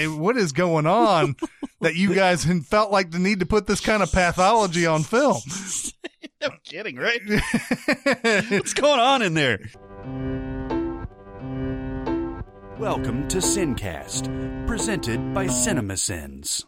[0.00, 1.36] I, what is going on
[1.82, 5.42] that you guys felt like the need to put this kind of pathology on film?
[6.40, 7.20] no kidding, right?
[8.50, 9.58] What's going on in there?
[12.78, 16.64] Welcome to Sincast, presented by CinemaSins.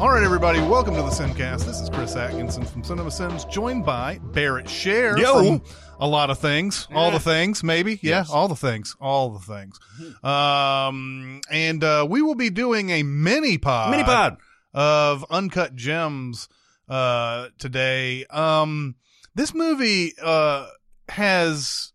[0.00, 1.64] All right, everybody, welcome to the Sincast.
[1.66, 5.58] This is Chris Atkinson from Cinema Sins, joined by Barrett Share Yo.
[5.58, 5.62] from
[5.98, 8.30] a lot of things, all the things, maybe, yeah, Yes.
[8.30, 9.76] all the things, all the things.
[10.22, 14.36] Um, and uh, we will be doing a mini pod, Mini pod.
[14.72, 16.48] of uncut gems
[16.88, 18.24] uh, today.
[18.30, 18.94] Um,
[19.34, 20.68] this movie uh,
[21.08, 21.92] has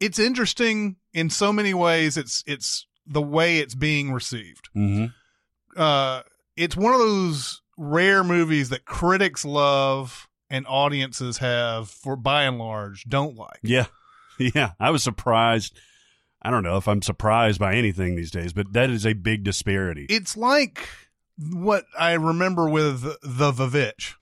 [0.00, 2.16] it's interesting in so many ways.
[2.16, 5.06] It's it's the way it's being received Mm-hmm.
[5.76, 6.22] uh,
[6.58, 12.58] it's one of those rare movies that critics love and audiences have, for by and
[12.58, 13.60] large, don't like.
[13.62, 13.86] Yeah.
[14.54, 14.70] Yeah.
[14.78, 15.76] I was surprised.
[16.40, 19.42] I don't know if I'm surprised by anything these days, but that is a big
[19.42, 20.06] disparity.
[20.08, 20.88] It's like
[21.52, 24.14] what I remember with the Vavitch.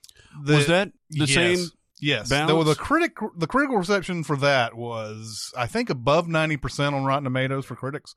[0.43, 1.35] The, was that the yes.
[1.35, 1.69] same?
[2.01, 2.67] Yes, balance?
[2.67, 7.25] the, critic the critical reception for that was I think above ninety percent on Rotten
[7.25, 8.15] Tomatoes for critics,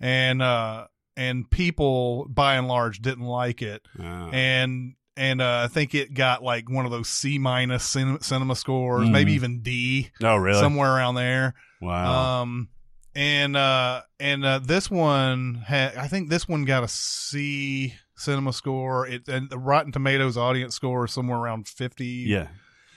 [0.00, 3.82] and uh and people by and large didn't like it.
[3.98, 8.20] Uh, and and uh, I think it got like one of those C minus cin-
[8.22, 9.12] cinema scores, Mhm.
[9.12, 10.58] maybe even D, oh, really?
[10.60, 11.54] somewhere around there.
[11.80, 12.42] wow.
[12.42, 12.68] Um,
[13.14, 18.54] and uh, and uh, this one had, I think this one got a C cinema
[18.54, 19.06] score.
[19.06, 22.48] It and the Rotten Tomatoes audience score is somewhere around 50, yeah.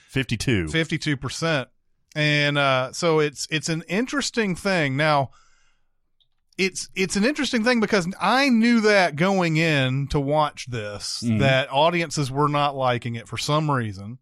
[0.08, 0.68] 52.
[0.68, 1.68] 52 percent.
[2.14, 5.30] And uh, so it's it's an interesting thing now.
[6.58, 11.40] It's it's an interesting thing because I knew that going in to watch this Mhm.
[11.40, 14.18] that audiences were not liking it for some reason,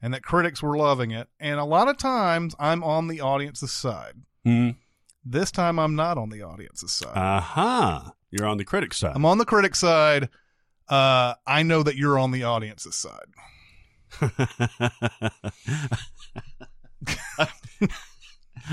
[0.00, 1.28] and that critics were loving it.
[1.38, 4.14] And a lot of times I'm on the audience's side.
[4.46, 4.76] Mm.
[5.24, 7.16] This time I'm not on the audience's side.
[7.16, 8.12] Aha.
[8.30, 9.12] You're on the critic side.
[9.14, 10.28] I'm on the critic side.
[10.88, 13.28] Uh, I know that you're on the audience's side.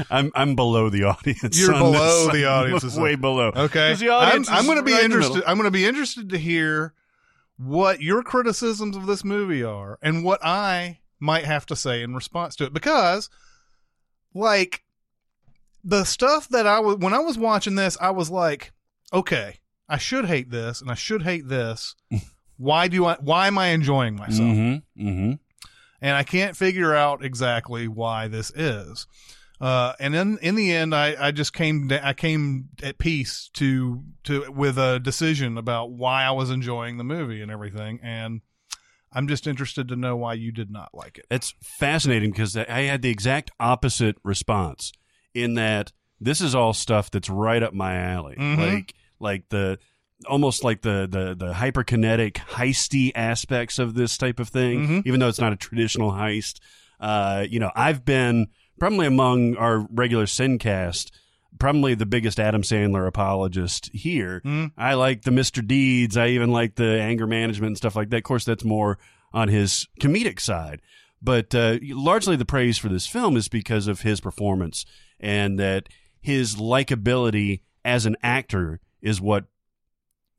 [0.09, 1.59] I'm I'm below the audience.
[1.59, 2.45] You're on below this the side.
[2.45, 3.51] audience's way below.
[3.55, 5.43] Okay, the audience I'm, I'm going to be right interested.
[5.45, 6.93] I'm going to be interested to hear
[7.57, 12.15] what your criticisms of this movie are and what I might have to say in
[12.15, 13.29] response to it because,
[14.33, 14.83] like,
[15.83, 18.71] the stuff that I was when I was watching this, I was like,
[19.13, 19.59] okay,
[19.89, 21.95] I should hate this and I should hate this.
[22.57, 23.17] why do I?
[23.19, 24.49] Why am I enjoying myself?
[24.49, 25.07] Mm-hmm.
[25.07, 25.33] Mm-hmm.
[26.01, 29.05] and I can't figure out exactly why this is.
[29.61, 33.49] Uh, and then in the end, I, I just came da- I came at peace
[33.53, 37.99] to to with a decision about why I was enjoying the movie and everything.
[38.01, 38.41] And
[39.13, 41.25] I'm just interested to know why you did not like it.
[41.29, 44.91] It's fascinating because I had the exact opposite response
[45.33, 48.35] in that this is all stuff that's right up my alley.
[48.39, 48.57] Mhm.
[48.57, 49.77] Like like the
[50.27, 55.01] almost like the the the hyperkinetic heisty aspects of this type of thing, Mhm.
[55.05, 56.59] even though it's not a traditional heist.
[56.99, 58.47] Uh, you know, I've been
[58.81, 61.11] probably among our regular Sincast,
[61.59, 64.41] probably the biggest Adam Sandler apologist here.
[64.43, 64.71] Mm.
[64.75, 65.65] I like the Mr.
[65.65, 66.17] Deeds.
[66.17, 68.17] I even like the anger management and stuff like that.
[68.17, 68.97] Of course, that's more
[69.33, 70.81] on his comedic side.
[71.21, 74.83] But uh, largely the praise for this film is because of his performance
[75.19, 75.87] and that
[76.19, 79.45] his likability as an actor is what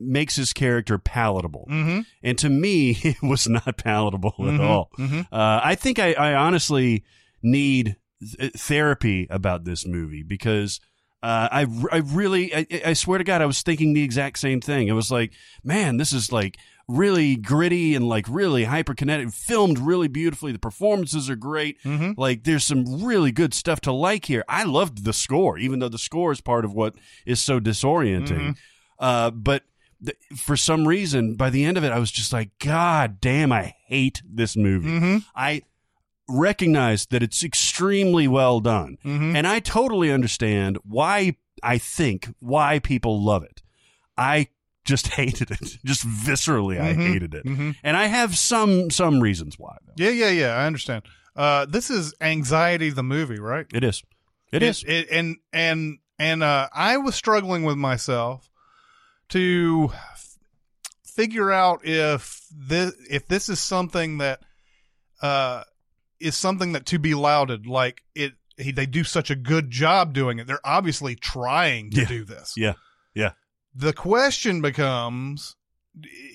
[0.00, 1.68] makes his character palatable.
[1.70, 2.00] Mm-hmm.
[2.24, 4.60] And to me, it was not palatable at Mhm.
[4.60, 4.90] all.
[4.98, 5.20] Mm-hmm.
[5.32, 7.04] Uh, I think I, I honestly
[7.40, 7.94] need
[8.38, 10.80] th- therapy about this movie because
[11.22, 14.60] uh, I, I really, I, I swear to God, I was thinking the exact same
[14.60, 14.88] thing.
[14.88, 20.08] It was like, man, this is like really gritty and like really hyperkinetic, filmed really
[20.08, 20.50] beautifully.
[20.50, 21.80] The performances are great.
[21.84, 22.20] Mm-hmm.
[22.20, 24.44] Like there's some really good stuff to like here.
[24.48, 28.26] I loved the score, even though the score is part of what is so disorienting.
[28.40, 28.56] Mhm.
[28.98, 29.62] Uh, but
[30.04, 33.52] th- for some reason, by the end of it, I was just like, God damn,
[33.52, 34.88] I hate this movie.
[34.88, 35.16] Mm-hmm.
[35.36, 35.62] I
[36.28, 38.98] recognize that it's extremely well done.
[39.04, 39.36] Mm-hmm.
[39.36, 43.62] And I totally understand why I think why people love it.
[44.16, 44.48] I
[44.84, 45.78] just hated it.
[45.84, 47.12] Just viscerally I Mhm.
[47.12, 47.44] hated it.
[47.44, 47.70] Mm-hmm.
[47.82, 49.76] And I have some some reasons why.
[49.86, 49.92] Though.
[50.04, 50.56] Yeah, yeah, yeah.
[50.56, 51.02] I understand.
[51.34, 53.66] Uh, this is anxiety, the movie, right?
[53.72, 54.02] It is.
[54.52, 54.84] It is.
[54.86, 58.50] It, and and and uh, I was struggling with myself
[59.30, 60.36] to f-
[61.04, 64.40] figure out if this if this is something that
[65.22, 65.62] uh
[66.22, 67.66] is something that to be lauded.
[67.66, 70.46] Like it, he, they do such a good job doing it.
[70.46, 72.08] They're obviously trying to Yeah.
[72.08, 72.54] do this.
[72.56, 72.74] Yeah.
[73.14, 73.32] Yeah.
[73.74, 75.56] The question becomes: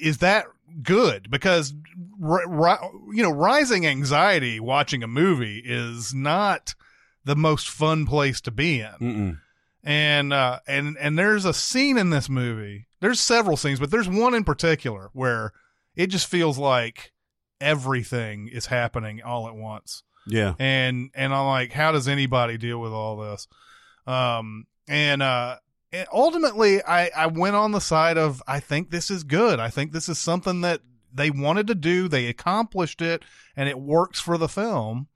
[0.02, 0.46] Is that
[0.84, 1.74] good because
[2.22, 6.76] you know rising anxiety watching a movie is not
[7.24, 9.40] the most fun place to be in Mm-mm.
[9.84, 14.10] and uh and and there's a scene in this movie there's several scenes but there's
[14.10, 15.54] one in particular where
[15.96, 17.14] it just feels like
[17.62, 20.54] everything is happening all at once Yeah.
[20.60, 23.48] and and I'm like, how does anybody deal with all this?
[24.06, 25.58] Um, and uh,
[25.92, 29.60] and ultimately, I I went on the side of I think this is good.
[29.60, 30.82] I think this is something that
[31.14, 32.08] they wanted to do.
[32.08, 33.24] They accomplished it,
[33.56, 35.08] and it works for the film.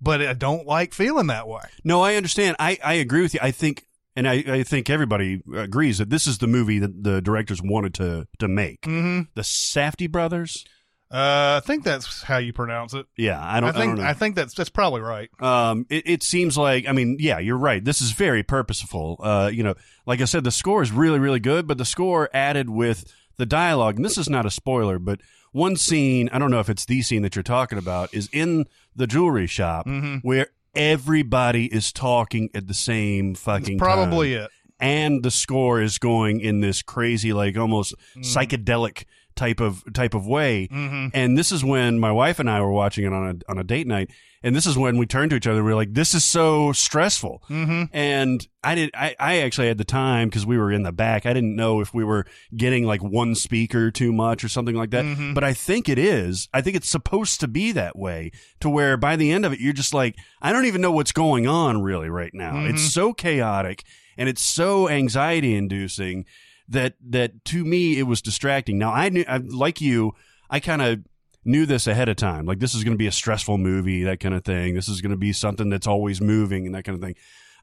[0.00, 1.62] But I don't like feeling that way.
[1.82, 2.56] No, I understand.
[2.58, 3.40] I, I agree with you.
[3.42, 7.22] I think, and I, I think everybody agrees that this is the movie that the
[7.22, 8.82] directors wanted to to make.
[8.82, 9.22] Mm-hmm.
[9.34, 10.64] The Safdie brothers.
[11.10, 13.06] Uh, I think that's how you pronounce it.
[13.16, 13.68] Yeah, I don't.
[13.68, 15.30] I think I, don't I, think that's that's probably right.
[15.40, 17.84] um, it, it seems like I mean, yeah, you're right.
[17.84, 19.20] This is very purposeful.
[19.22, 19.74] Uh, you know,
[20.04, 23.46] like I said, the score is really, really good, but the score added with the
[23.46, 25.20] dialogue, and this is not a spoiler, but
[25.52, 28.64] one scene, I don't know if it's the scene that you're talking about, is in
[28.96, 30.20] the jewelry shop Mhm.
[30.22, 34.44] where everybody is talking at the same fucking That's probably time.
[34.44, 34.50] it.
[34.80, 39.04] and the score is going in this crazy, like almost psychedelic
[39.36, 40.68] type of type of way.
[40.68, 41.08] Mm-hmm.
[41.14, 43.64] And this is when my wife and I were watching it on a on a
[43.64, 44.10] date night,
[44.42, 45.62] and this is when we turned to each other.
[45.62, 47.84] We were like, "This is so stressful." Mm-hmm.
[47.96, 48.90] And I did.
[48.94, 51.26] I, I actually had the time because we were in the back.
[51.26, 54.90] I didn't know if we were getting like one speaker too much or something like
[54.90, 55.04] that.
[55.04, 55.34] Mhm.
[55.34, 56.48] But I think it is.
[56.52, 58.32] I think it's supposed to be that way.
[58.60, 61.12] To where by the end of it, you're just like, I don't even know what's
[61.12, 62.64] going on really right now.
[62.64, 63.84] It's so chaotic
[64.18, 66.24] and it's so anxiety inducing
[66.68, 68.78] that that to me it was distracting.
[68.78, 70.12] Now I knew, I, like you,
[70.50, 71.00] I kind of
[71.44, 72.44] knew this ahead of time.
[72.44, 74.74] Like this is going to be a stressful movie, that kind of thing.
[74.74, 77.14] This is going to be something that's always moving and that kind of thing.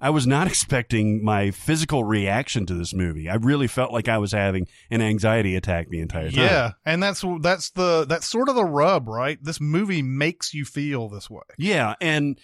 [0.01, 3.29] I was not expecting my physical reaction to this movie.
[3.29, 6.39] I really felt like I was having an anxiety attack the entire time.
[6.39, 9.37] Yeah, and that's that's the that's sort of the rub, right?
[9.41, 11.43] This movie makes you feel this way.
[11.57, 12.39] Yeah, and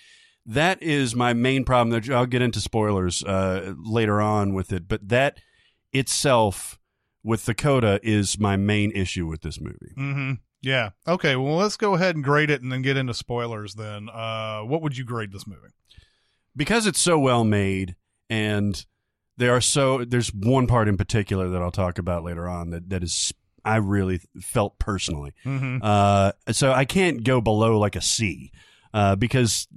[0.45, 1.89] that is my main problem.
[1.89, 5.39] That I'll get into spoilers uh, later on with it, but that
[5.93, 6.79] itself
[7.23, 9.93] with the coda is my main issue with this movie.
[9.97, 10.33] Mm-hmm.
[10.61, 10.89] Yeah.
[11.07, 11.35] Okay.
[11.35, 13.75] Well, let's go ahead and grade it, and then get into spoilers.
[13.75, 15.69] Then, uh, what would you grade this movie?
[16.55, 17.95] because it's so well made
[18.29, 18.85] and
[19.37, 22.89] there are so there's one part in particular that I'll talk about later on that
[22.89, 23.33] that is
[23.63, 25.33] I really felt personally.
[25.45, 25.77] Mm-hmm.
[25.81, 28.51] Uh, so I can't go below like a C,
[28.93, 29.67] uh, because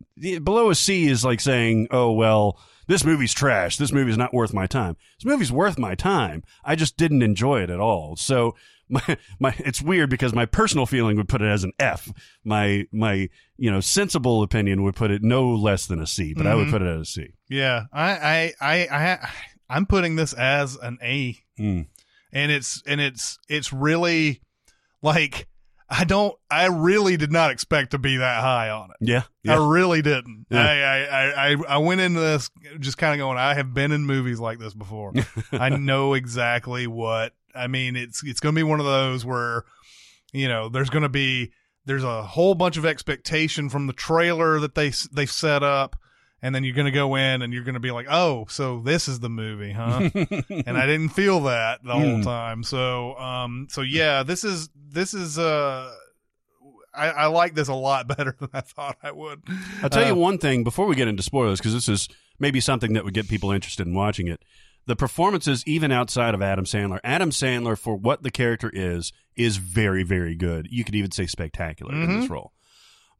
[0.42, 3.76] below a C is like saying, oh well, this movie's trash.
[3.76, 4.96] This movie's not worth my time.
[5.18, 6.42] This movie's worth my time.
[6.64, 8.16] I just didn't enjoy it at all.
[8.16, 8.54] So
[8.88, 12.12] my my it's weird because my personal feeling would put it as an F.
[12.44, 16.46] My my you know sensible opinion would put it no less than a C, but
[16.46, 16.70] I would Mhm.
[16.72, 17.28] put it at a C.
[17.48, 17.84] Yeah.
[17.92, 19.28] I I I I
[19.70, 21.86] I'm putting this as an A, Mm.
[22.32, 24.42] and it's and it's it's really
[25.00, 25.46] like
[25.94, 28.96] I don't I really did not expect to be that high on it.
[29.44, 30.46] Yeah, I really didn't.
[30.50, 30.60] Yeah.
[30.62, 32.50] I, I, I, I- went into this
[32.80, 35.12] just kind of going, I have been in movies like this before.
[35.52, 39.64] I know exactly what, I mean, it's, it's going to be one of those where,
[40.32, 41.52] you know, there's going to be,
[41.84, 45.96] there's a whole bunch of expectation from the trailer that they, s- they set up.
[46.44, 48.80] And then you're going to go in and you're going to be like, oh, so
[48.80, 50.10] this is the movie, huh?
[50.14, 52.24] and I didn't feel that the whole Mm.
[52.24, 52.64] time.
[52.64, 55.92] So, um, so yeah, this is this is uh,
[56.94, 59.42] I, I like this a lot better than I thought I would.
[59.82, 62.08] I'll tell you Uh, one thing before we get into spoilers, because this is
[62.38, 64.42] maybe something that would get people interested in watching it.
[64.86, 69.58] The performances, even outside of Adam Sandler, Adam Sandler, for what the character is, is
[69.58, 70.66] very, very good.
[70.72, 72.30] You could even say spectacular in this Mhm.
[72.30, 72.52] role.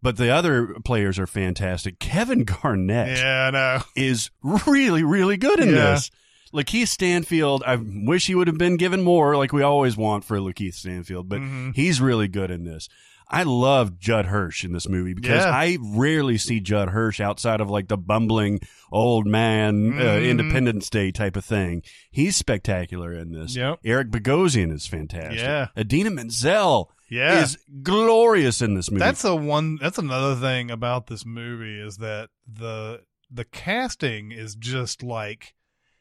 [0.03, 1.99] But the other players are fantastic.
[2.01, 3.83] Kevin Garnett Yeah, know.
[3.97, 5.93] is really, really good in Yeah.
[5.95, 6.11] this.
[6.53, 10.37] Lakeith Stanfield, I wish he would have been given more, like we always want for
[10.39, 11.75] Lakeith Stanfield, but Mhm.
[11.75, 12.89] he's really good in this.
[13.35, 15.51] I love Judd Hirsch in this movie because Yeah.
[15.51, 20.29] I rarely see Judd Hirsch outside of like the bumbling old man uh, Mhm.
[20.31, 21.83] Independence Day type of thing.
[22.11, 23.57] He's spectacular in this.
[23.57, 23.79] Yep.
[23.87, 25.39] Eric Bogosian is fantastic.
[25.39, 25.69] Yeah.
[25.79, 27.42] Idina Menzel Yeah.
[27.42, 29.00] is glorious in this movie.
[29.00, 29.76] That's a one.
[29.81, 35.54] That's another thing about this movie is that the the casting is just like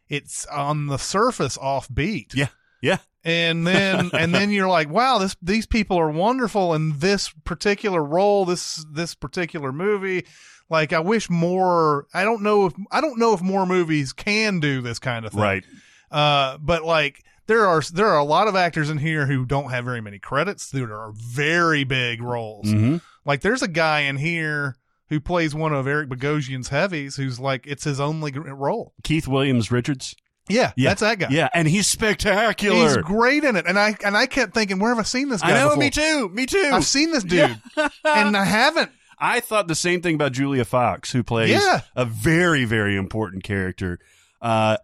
[0.08, 2.34] it's on the surface offbeat.
[2.34, 2.48] Yeah.
[2.82, 2.98] Yeah.
[3.24, 8.02] and then and then you're like, wow, this these people are wonderful in this particular
[8.02, 10.26] role, this this particular movie.
[10.70, 12.08] Like, I wish more.
[12.14, 15.34] I don't know if I don't know if more movies can do this kind of
[15.34, 15.42] thing.
[15.42, 15.66] right.
[16.10, 19.70] Uh, but like there are there are a lot of actors in here who don't
[19.72, 20.70] have very many credits.
[20.70, 22.70] There are very big roles.
[22.70, 24.76] hmm Like there's a guy in here
[25.10, 28.94] who plays one of Eric Bogosian's heavies, who's like it's his only role.
[29.04, 30.16] Keith Williams Richards.
[30.50, 30.90] Yeah, Yeah.
[30.90, 31.28] that's that guy.
[31.30, 32.76] Yeah, and he's spectacular.
[32.76, 35.42] He's great in it, and I and I kept thinking, where have I seen this
[35.42, 35.52] guy?
[35.52, 35.78] I know, before?
[35.84, 36.70] me too, me too.
[36.74, 37.58] I've seen this dude,
[38.04, 38.92] and I haven't.
[39.24, 41.82] I thought the same thing about Julia Fox, who plays Yeah.
[41.96, 44.00] a very, very important character.
[44.42, 44.78] Uh,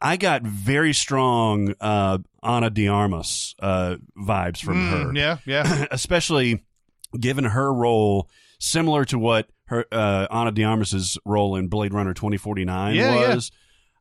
[0.00, 5.86] I got very strong uh, Ana de Armas uh, vibes from Mm, her, Yeah, yeah.
[5.90, 6.62] especially
[7.18, 8.28] given her role
[8.60, 12.94] similar to what her uh, Ana de Armas's role in Blade Runner twenty forty nine
[12.94, 13.34] Yeah, yeah.
[13.34, 13.50] was.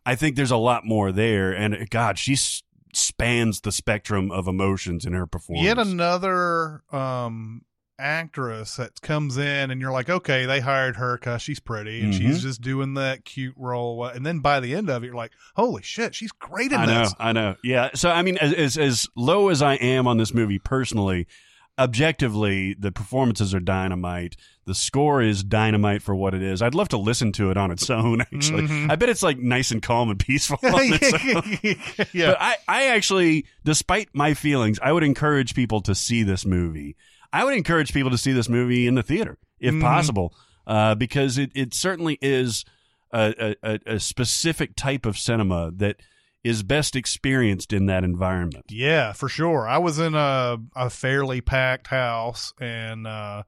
[0.06, 2.64] I think there's a lot more there, and God, she s-
[2.94, 5.66] spans the spectrum of emotions in her performance.
[5.66, 7.64] Yet another um
[8.00, 12.14] actress that comes in, and you're like, okay, they hired her because she's pretty, and
[12.14, 12.42] she's Mhm.
[12.42, 14.06] just doing that cute role.
[14.06, 16.86] And then by the end of it, you're like, holy shit, she's great in I
[16.86, 17.14] know, this.
[17.20, 17.56] I know.
[17.64, 17.90] Yeah.
[17.96, 21.28] So I mean, as, as as low as I am on this movie personally,
[21.80, 24.36] objectively, the performances are dynamite.
[24.66, 26.62] The score is dynamite for what it is.
[26.62, 28.22] I'd love to listen to it on its own.
[28.22, 28.92] Actually, Mhm.
[28.92, 32.06] I bet it's like nice and calm and peaceful on its own.
[32.14, 32.32] yeah.
[32.32, 36.96] But I, I actually, despite my feelings, I would encourage people to see this movie.
[37.34, 39.82] I would encourage people to see this movie in the theater, if Mhm.
[39.82, 40.34] possible,
[40.66, 42.66] uh, because it, it certainly is
[43.14, 45.98] a, a, a specific type of cinema that
[46.44, 48.66] is best experienced in that environment.
[48.70, 49.68] Yeah, for sure.
[49.68, 53.44] I was in a a fairly packed house and uh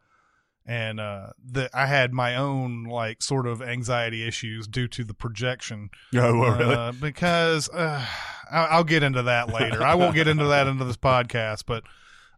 [0.65, 5.13] and uh the I had my own like sort of anxiety issues due to the
[5.13, 5.89] projection.
[6.15, 8.05] Oh, Uh, because uh,
[8.51, 9.81] I- I'll get into that later.
[9.83, 11.83] I won't get into that into this podcast, but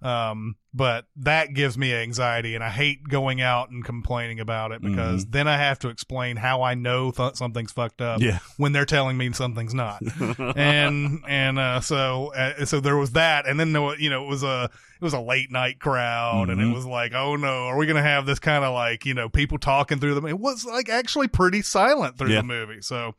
[0.01, 4.81] um, but that gives me anxiety, and I hate going out and complaining about it
[4.81, 8.39] because then I have to explain how I know th- something's fucked up yeah.
[8.58, 10.01] when they're telling me something's not.
[10.55, 14.24] and and uh, so uh, so there was that, and then there was, you know
[14.24, 16.74] it was a it was a late night crowd, and it Mhm.
[16.74, 19.58] was like, oh no, are we gonna have this kind of like you know people
[19.58, 20.25] talking through them?
[20.25, 22.41] It was like actually pretty silent through Yeah.
[22.41, 22.81] the movie.
[22.81, 23.15] So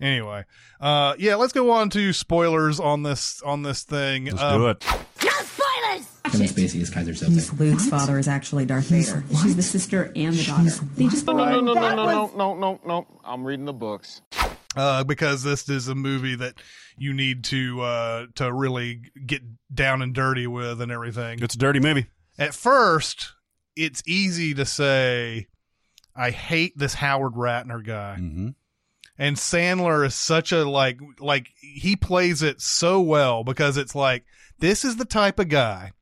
[0.00, 0.44] anyway,
[0.80, 4.24] uh, yeah, let's go on to spoilers on this on this thing.
[4.26, 4.84] Let's Um, do it.
[4.84, 5.55] No spoilers!
[6.32, 7.58] Kevin Spacey is Kaiser He's Soze.
[7.58, 9.24] Luke's father is actually Darth Vader.
[9.42, 10.70] She's the sister and the daughter.
[10.96, 13.06] They just No, no, no, no, no, no, no, no, no.
[13.24, 14.22] I'm reading the books.
[14.76, 16.54] uh, because this is a movie that
[16.98, 19.42] you need to uh, to really get
[19.72, 21.38] down and dirty with and everything.
[21.42, 22.06] It's a dirty movie.
[22.38, 23.32] At first,
[23.76, 25.46] it's easy to say,
[26.14, 28.48] "I hate this Howard Ratner guy," Mm-hmm.
[29.18, 34.24] and Sandler is such a like like he plays it so well because it's like
[34.58, 35.92] this is the type of guy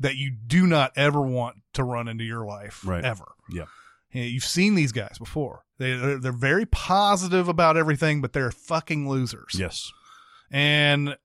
[0.00, 3.04] that you do not ever want to run into your life Right.
[3.04, 3.32] ever.
[3.50, 3.64] Yeah,
[4.12, 5.64] You've seen these guys before.
[5.78, 9.52] They they're, they're very positive about everything, but they're fucking losers.
[9.58, 9.90] Yes.
[10.50, 11.16] And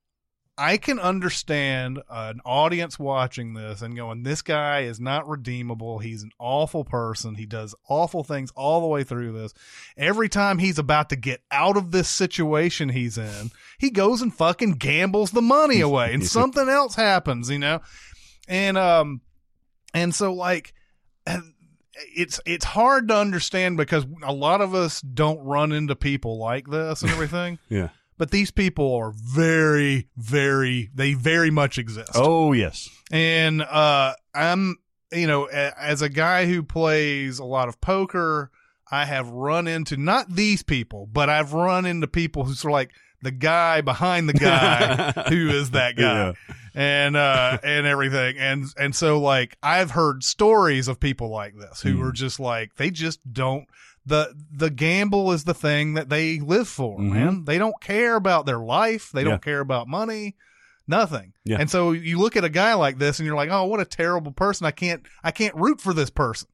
[0.57, 5.99] I can understand an audience watching this and going, this guy is not redeemable.
[5.99, 7.35] He's an awful person.
[7.35, 9.53] He does awful things all the way through this.
[9.97, 14.33] Every time he's about to get out of this situation he's in, he goes and
[14.33, 17.79] fucking gambles the money away and something else happens, you know?
[18.47, 19.21] And, um,
[19.93, 20.73] and so like,
[22.15, 26.67] it's it's hard to understand because a lot of us don't run into people like
[26.67, 27.89] this and everything Yeah.
[28.17, 32.89] but these people are very very they very much exist Oh yes.
[33.11, 34.77] and uh i'm
[35.11, 38.51] you know a- as a guy who plays a lot of poker
[38.89, 42.75] i have run into not these people but i've run into people who's sort of
[42.75, 42.91] like
[43.21, 46.33] the guy behind the guy who is that guy Yeah.
[46.73, 51.81] and uh and everything and and so like i've heard stories of people like this
[51.81, 52.07] who Mm.
[52.09, 53.65] are just like they just don't
[54.05, 57.11] the the gamble is the thing that they live for Mhm.
[57.11, 59.29] man they don't care about their life they Yeah.
[59.29, 60.35] don't care about money
[60.87, 61.57] nothing Yeah.
[61.59, 63.85] and so you look at a guy like this and you're like oh what a
[63.85, 66.47] terrible person i can't i can't root for this person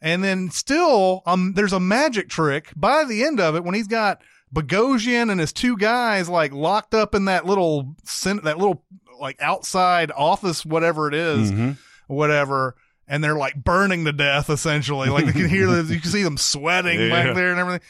[0.00, 3.88] and then still um there's a magic trick by the end of it when he's
[3.88, 4.20] got
[4.62, 7.94] Bogosian and his two guys like locked up in that little
[8.24, 8.82] that little
[9.20, 11.76] like outside office whatever it is, Mhm.
[12.06, 12.74] whatever
[13.08, 16.22] and they're like burning to death essentially like you can hear them you can see
[16.22, 17.08] them sweating Yeah.
[17.10, 17.80] back there and everything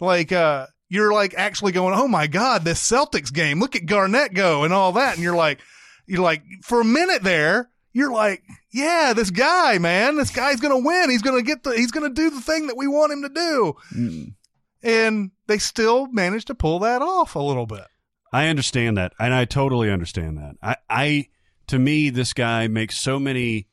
[0.00, 4.34] like uh you're like actually going oh my god this Celtics game look at Garnett
[4.34, 5.60] go and all that and you're like
[6.06, 8.42] you're like for a minute there you're like
[8.72, 12.28] yeah this guy man this guy's gonna win he's gonna get the he's gonna do
[12.30, 14.34] the thing that we want him to do Mm.
[14.86, 17.86] And they still managed to pull that off a little bit
[18.32, 20.56] I understand that, and I totally understand that.
[20.62, 21.28] I, I,
[21.68, 23.68] to me, this guy makes so many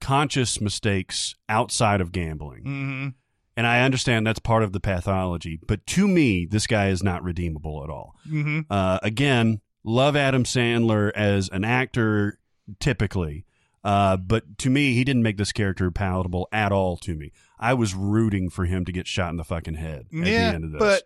[0.00, 3.08] conscious mistakes outside of gambling, mm-hmm.
[3.56, 5.58] and I understand that's part of the pathology.
[5.66, 8.14] But to me, this guy is not redeemable at all.
[8.28, 8.60] Mm-hmm.
[8.70, 12.38] Uh, again, love Adam Sandler as an actor,
[12.78, 13.46] typically.
[13.82, 17.32] Uh, but to me, he didn't make this character palatable at all to me.
[17.58, 20.64] I was rooting for him to get shot in the fucking head at the end
[20.64, 20.78] of this.
[20.78, 21.02] but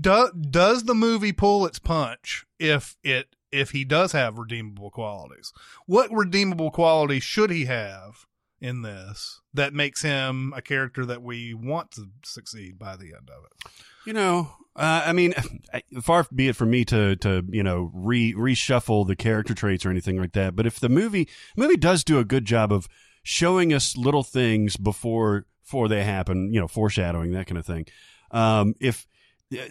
[0.00, 5.52] do, does the movie pull its punch if it if he does have redeemable qualities?
[5.86, 8.26] What redeemable qualities should he have
[8.60, 13.30] in this that makes him a character that we want to succeed by the end
[13.30, 13.70] of it?
[14.06, 15.34] You know, uh, I mean,
[16.02, 19.90] far be it from me to to you know re reshuffle the character traits or
[19.90, 20.56] anything like that.
[20.56, 22.88] But if the movie movie does do a good job of
[23.26, 27.84] showing us little things before before they happen, you know, foreshadowing that kind of thing.
[28.30, 29.04] Um, if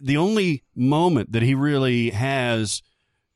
[0.01, 2.81] the only moment that he really has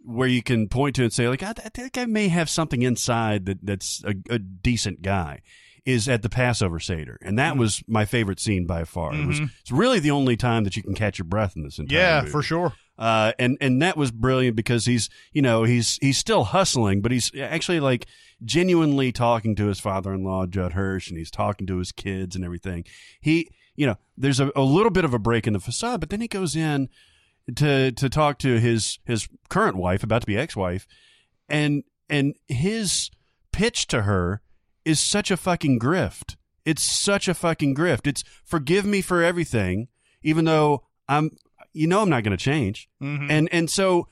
[0.01, 2.81] where you can point to and say like, I, I think I may have something
[2.81, 5.41] inside that that's a, a decent guy
[5.85, 7.59] is at the Passover Seder, and that Mhm.
[7.59, 9.13] was my favorite scene by far.
[9.15, 9.49] It was Mhm.
[9.61, 12.19] it's really the only time that you can catch your breath in this entire Yeah,
[12.19, 12.31] movie.
[12.31, 12.73] for sure.
[12.99, 17.13] Uh, and and that was brilliant because he's you know he's he's still hustling, but
[17.13, 18.05] he's actually like
[18.43, 22.83] genuinely talking to his father-in-law Judd Hirsch, and he's talking to his kids and everything.
[23.21, 26.09] He you know there's a, a little bit of a break in the facade, but
[26.09, 26.89] then he goes in
[27.55, 30.85] to to talk to his his current wife, about to be ex-wife,
[31.47, 33.09] and and his
[33.53, 34.41] pitch to her
[34.83, 36.35] is such a fucking grift.
[36.65, 38.07] It's such a fucking grift.
[38.07, 39.87] It's forgive me for everything,
[40.21, 41.31] even though I'm
[41.73, 42.89] you know I'm not going to change.
[43.01, 43.27] Mhm.
[43.29, 44.07] And and so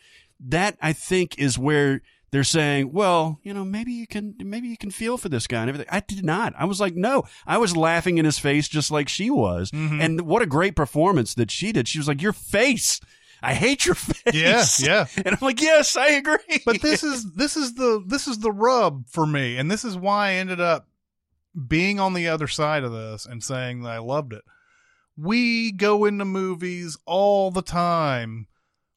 [0.48, 4.78] that I think is where they're saying, well, you know, maybe you can maybe you
[4.78, 5.88] can feel for this guy and everything.
[5.92, 6.54] I did not.
[6.58, 7.24] I was like, no.
[7.46, 9.72] I was laughing in his face just like she was.
[9.72, 10.02] Mhm.
[10.04, 11.88] And what a great performance that she did.
[11.88, 13.00] She was like, your face.
[13.42, 14.34] I hate your face.
[14.34, 15.06] Yeah, yeah.
[15.26, 16.62] And I'm like, yes, I agree.
[16.66, 19.96] but this is this is the this is the rub for me and this is
[19.96, 20.88] why i ended up
[21.68, 24.44] being on the other side of this and saying that i loved it
[25.18, 28.48] we go into movies all the time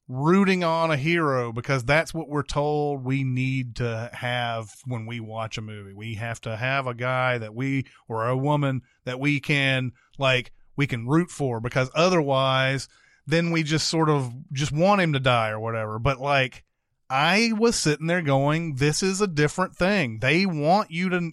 [0.07, 5.21] rooting on a hero because that's what we're told we need to have when we
[5.21, 9.19] watch a movie we have to have a guy that we or a woman that
[9.21, 12.89] we can like we can root for because otherwise
[13.25, 16.65] then we just sort of just want him to die or whatever but like
[17.11, 20.19] I was sitting there going, this is a different thing.
[20.19, 21.31] They want you to.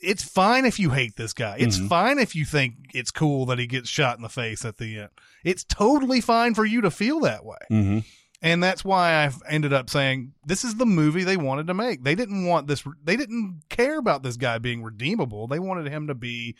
[0.00, 1.56] It's fine if you hate this guy.
[1.58, 1.88] It's Mhm.
[1.88, 4.98] fine if you think it's cool that he gets shot in the face at the
[4.98, 5.08] end.
[5.44, 7.58] It's totally fine for you to feel that way.
[7.68, 7.98] hmm
[8.44, 12.02] And that's why I've ended up saying this is the movie they wanted to make.
[12.02, 15.46] They didn't want this, they didn't care about this guy being redeemable.
[15.46, 16.56] They wanted him to be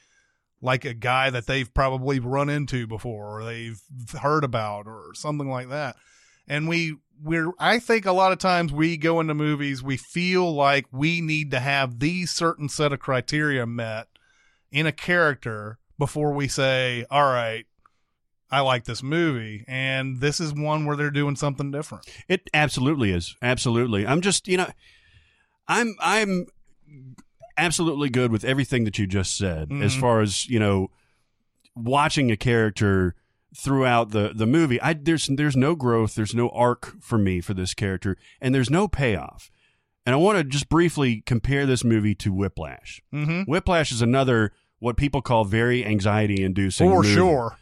[0.61, 3.81] like a guy that they've probably run into before or they've
[4.21, 5.97] heard about or something like that.
[6.47, 10.53] And we, we're, I think a lot of times we go into movies, we feel
[10.53, 14.09] like we need to have these certain set of criteria met
[14.71, 17.65] in a character before we say, all right,
[18.51, 19.65] I like this movie.
[19.69, 22.07] And this is one where they're doing something different.
[22.29, 23.37] It absolutely is.
[23.41, 24.07] Absolutely.
[24.07, 24.71] I'm just, you know,
[25.69, 26.47] I'm I'm
[27.57, 30.01] absolutely good with everything that you just said as Mhm.
[30.01, 30.91] far as, you know,
[31.75, 33.15] watching a character
[33.57, 34.81] throughout the the movie.
[34.81, 38.71] I there's there's no growth, there's no arc for me for this character and there's
[38.71, 39.51] no payoff.
[40.05, 43.01] And I want to just briefly compare this movie to Whiplash.
[43.15, 43.43] Mm-hmm.
[43.43, 47.57] Whiplash is another what people call very anxiety inducing For sure.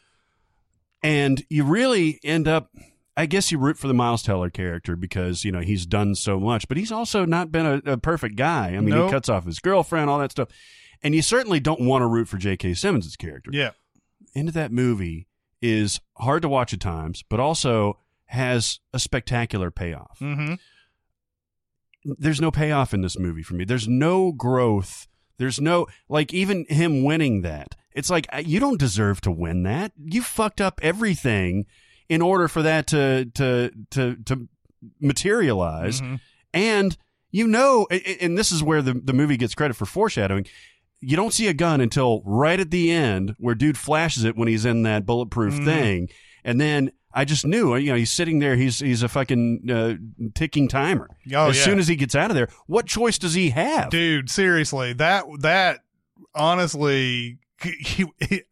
[1.03, 2.71] and you really end up
[3.17, 6.39] i guess you root for the miles teller character because you know he's done so
[6.41, 9.07] much but he's also not been a, a perfect guy i mean Nope.
[9.09, 10.49] he cuts off his girlfriend all that stuff
[11.03, 13.71] and you certainly don't want to root for j.k simmons' character Yeah.
[14.35, 15.27] into that movie
[15.63, 20.55] is hard to watch at times but also has a spectacular payoff Mm-hmm.
[22.05, 23.65] there's no payoff in this movie for me.
[23.65, 25.07] There's no growth.
[25.39, 27.75] There's no like even him winning that.
[27.93, 29.93] It's like uh, you don't deserve to win that.
[29.99, 31.67] You fucked up everything
[32.09, 34.49] in order for that to to to to
[35.01, 36.01] materialize.
[36.01, 36.21] Mhm.
[36.55, 36.97] And
[37.31, 37.87] you know,
[38.21, 40.47] and this is where the the movie gets credit for foreshadowing.
[41.01, 44.49] You don't see a gun until right at the end where dude flashes it when
[44.49, 45.65] he's in that bulletproof Mhm.
[45.65, 46.09] thing,
[46.45, 46.93] and then.
[47.13, 48.55] I just knew, you know, he's sitting there.
[48.55, 49.95] He's he's a fucking uh,
[50.33, 51.65] ticking timer Oh, as yeah.
[51.65, 53.91] soon as he gets out of there, what choice does he have?
[53.91, 55.81] dude seriously that that
[56.37, 58.43] honestly he, he-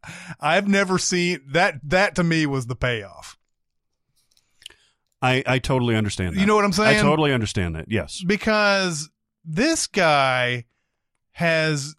[0.41, 3.39] i've never seen that that to me was the payoff
[5.23, 6.41] I, I totally understand that.
[6.41, 6.99] you know what i'm saying?
[6.99, 7.87] I totally understand that.
[7.89, 8.25] Yes.
[8.27, 9.09] because
[9.45, 10.65] this guy
[11.31, 11.95] has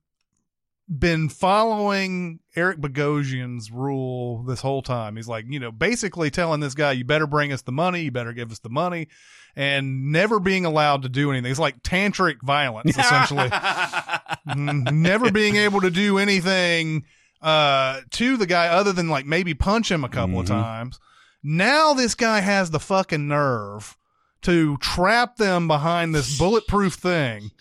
[0.89, 5.15] been following Eric Bogosian's rule this whole time.
[5.15, 8.11] He's like, you know, basically telling this guy, you better bring us the money, you
[8.11, 9.07] better give us the money,
[9.55, 11.51] and never being allowed to do anything.
[11.51, 13.49] It's like tantric violence, essentially.
[13.49, 17.05] Mm, never being able to do anything
[17.41, 20.49] uh, to the guy other than like maybe punch him a couple of Mhm.
[20.49, 20.99] times.
[21.43, 23.95] Now this guy has the fucking nerve
[24.41, 27.51] to trap them behind this bulletproof thing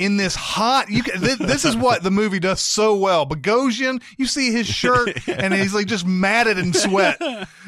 [0.00, 3.26] in this hot you can, this, this is what the movie does so well.
[3.26, 7.20] Bogosian you see his shirt and he's like just matted in sweat.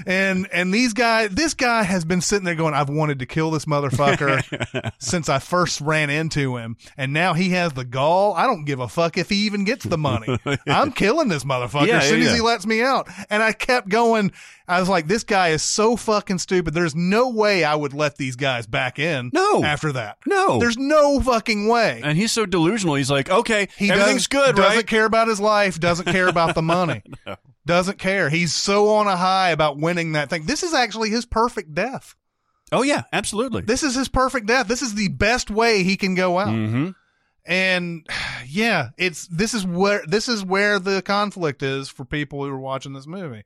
[0.06, 3.50] And and these guys this guy has been sitting there going i've wanted to kill
[3.50, 6.76] this motherfucker since i first ran into him.
[6.96, 8.32] And now he has the gall.
[8.34, 10.38] I don't give a fuck if he even gets the money.
[10.66, 13.08] I'm killing this motherfucker Yeah, as soon yeah, as he lets me out.
[13.28, 14.32] And i kept going
[14.72, 18.16] i was like this guy is so fucking stupid there's no way i would let
[18.16, 19.62] these guys back in No.
[19.62, 20.58] after that No.
[20.58, 22.94] there's no fucking way and he's so delusional.
[22.96, 24.86] He's like, okay, he everything's does, good, doesn't right?
[24.86, 27.02] care about his life doesn't care about the money
[27.66, 31.24] doesn't care he's so on a high about winning that thing this is actually his
[31.24, 32.14] perfect death
[32.72, 33.60] oh yeah, absolutely.
[33.62, 36.90] this is his perfect death this is the best way he can go out mm-hmm.
[37.46, 38.06] and
[38.48, 42.58] yeah it's this is where this is where the conflict is for people who are
[42.58, 43.44] watching this movie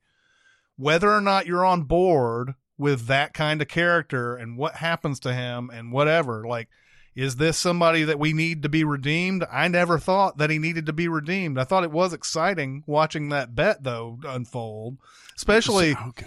[0.77, 5.33] whether or not you're on board with that kind of character and what happens to
[5.33, 6.69] him and whatever like
[7.15, 10.85] is this somebody that we need to be redeemed i never thought that he needed
[10.87, 14.99] to be redeemed i thought it was exciting watching that bet though unfold
[15.37, 16.27] especially okay.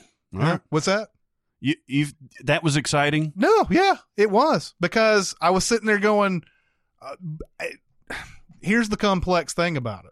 [0.70, 1.10] What's that
[1.60, 2.14] You, you've
[2.46, 3.34] that was exciting.
[3.36, 6.44] no, yeah, it was because I was sitting there going,
[7.02, 7.16] uh,
[7.60, 8.16] I-
[8.62, 10.12] here's the complex thing about it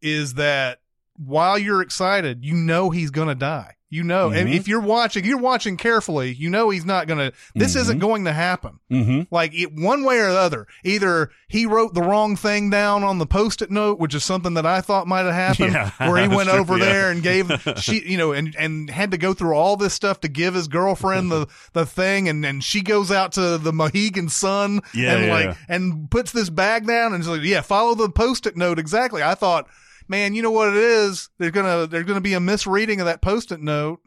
[0.00, 0.80] is that
[1.24, 3.74] while you're excited, you know he's going to die.
[3.90, 4.54] You know, and Mhm.
[4.54, 7.80] if you're watching, you're watching carefully, you know he's not going to, this Mhm.
[7.80, 8.80] isn't going to happen.
[8.92, 9.22] Mm-hmm.
[9.30, 13.16] Like it, one way or the other, either he wrote the wrong thing down on
[13.16, 16.28] the post-it note, which is something that I thought might have happened, Yeah, where he
[16.36, 16.84] went over yeah.
[16.84, 17.50] there and gave
[17.80, 20.68] she, you know, and and had to go through all this stuff to give his
[20.68, 25.30] girlfriend the the thing, and and she goes out to the Mohegan Sun Yeah, and
[25.30, 29.22] like and puts this bag down and is like, yeah, follow the post-it note exactly.
[29.22, 29.66] I thought,
[30.08, 31.28] man, you know what it is?
[31.38, 34.00] There's gonna there's gonna be a misreading of that post-it note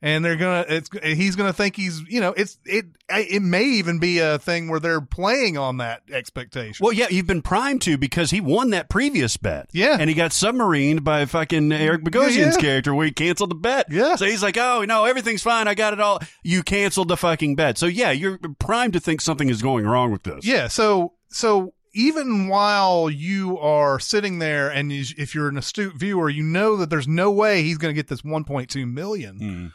[0.00, 3.98] and they're gonna it's he's gonna think he's you know it's it it may even
[3.98, 7.98] be a thing where they're playing on that expectation Well, yeah, you've been primed to
[7.98, 9.68] because he won that previous bet.
[9.72, 9.96] Yeah.
[9.98, 12.60] And he got submarined by fucking Eric Bogosian's Yeah.
[12.60, 13.86] character where he canceled the bet.
[13.90, 14.14] Yeah.
[14.14, 15.66] So he's like, oh, no, everything's fine.
[15.66, 16.20] I got it all.
[16.44, 17.76] You canceled the fucking bet.
[17.78, 20.46] So, yeah, you're primed to think something is going wrong with this.
[20.46, 25.94] yeah so so even while you are sitting there and you- if you're an astute
[25.96, 29.72] viewer you know that there's no way he's gonna get this 1.2 million Mm.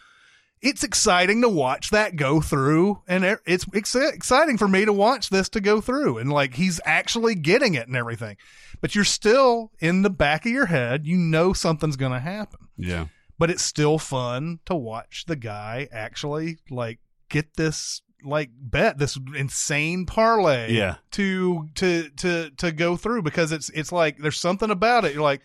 [0.61, 5.29] it's exciting to watch that go through and it's ex- exciting for me to watch
[5.29, 8.37] this to go through and like he's actually getting it and everything
[8.81, 12.59] but you're still in the back of your head you know something's going to happen
[12.77, 13.07] Yeah.
[13.37, 16.99] but it's still fun to watch the guy actually like
[17.29, 20.95] get this like bet this insane parlay Yeah.
[21.11, 25.21] to to to to go through because it's it's like there's something about it you're
[25.23, 25.41] like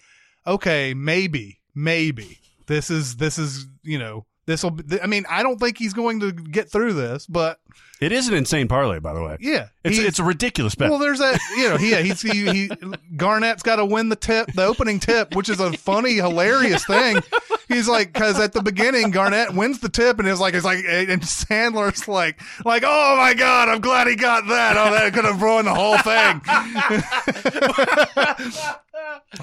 [0.46, 5.58] okay maybe maybe this is this is you know this will i mean i don't
[5.60, 7.58] think he's going to get through this but
[8.00, 9.36] It is an insane parlay, by the way.
[9.40, 10.88] yeah It's, it's a ridiculous bet.
[10.88, 12.70] well, there's that, you know, yeah, he's, he, he,
[13.16, 17.20] Garnett's got to win the tip, the opening tip, which is a funny, hilarious thing.
[17.68, 20.84] He's like, cause at the beginning, Garnett wins the tip and it's like, it's like,
[20.86, 24.76] and Sandler's like, like, oh my God, I'm glad he got that.
[24.76, 26.40] Oh, that could have ruined the whole thing.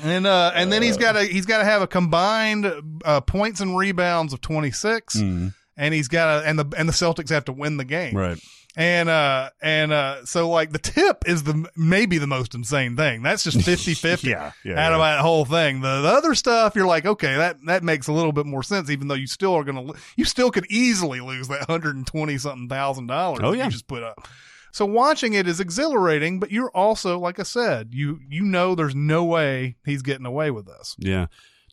[0.03, 2.71] and, uh, and then he's got to, he's got to have a combined,
[3.03, 5.17] uh, points and rebounds of 26.
[5.17, 5.53] Mm.
[5.77, 8.39] And he's got to, and the, and the Celtics have to win the game Right.
[8.77, 13.21] And uh and uh so like the tip is the maybe the most insane thing
[13.21, 16.85] that's just 50-50 Yeah, yeah, out of that whole thing the, the other stuff you're
[16.87, 19.63] like okay that that makes a little bit more sense even though you still are
[19.63, 23.65] gonna you still could easily lose that 120 something thousand dollars Oh, yeah.
[23.65, 24.27] you just put up
[24.71, 28.95] so watching it is exhilarating but you're also like i said you you know there's
[28.95, 31.27] no way he's getting away with this Yeah.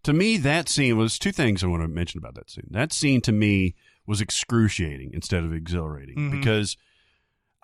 [0.05, 2.67] To me, that scene was two things I want to mention about that scene.
[2.73, 6.31] That scene to me was excruciating instead of exhilarating Mhm.
[6.33, 6.77] because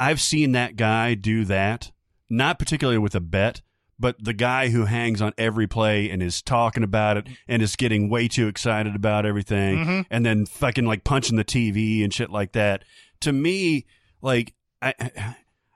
[0.00, 1.90] I've seen that guy do that,
[2.30, 3.62] not particularly with a bet,
[3.98, 7.74] but the guy who hangs on every play and is talking about it and is
[7.74, 10.06] getting way too excited about everything Mhm.
[10.10, 12.84] and then fucking like punching the TV and shit like that.
[13.22, 13.86] To me,
[14.22, 14.94] like, I,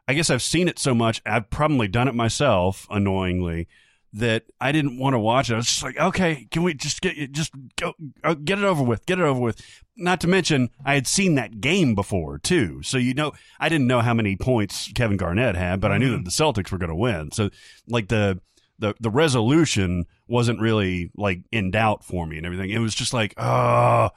[0.07, 3.67] I guess I've seen it so much, I've probably done it myself, annoyingly,
[4.15, 5.55] that I didn't want to watch it.
[5.55, 8.83] I was just like, okay, can we just get just go uh, get it over
[8.83, 9.61] with, get it over with.
[9.97, 13.87] Not to mention, I had seen that game before too, so you know, I didn't
[13.87, 16.89] know how many points Kevin Garnett had, but I knew that the Celtics were going
[16.91, 17.31] to win.
[17.33, 17.51] So,
[17.89, 18.41] like the
[18.79, 22.71] the the resolution wasn't really like in doubt for me and everything.
[22.71, 24.11] It was just like, oh.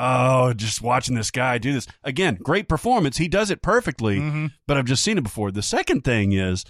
[0.00, 2.36] Oh, just watching this guy do this again.
[2.40, 3.16] Great performance.
[3.16, 4.52] He does it perfectly, Mhm.
[4.64, 5.50] but I've just seen it before.
[5.50, 6.64] The second thing is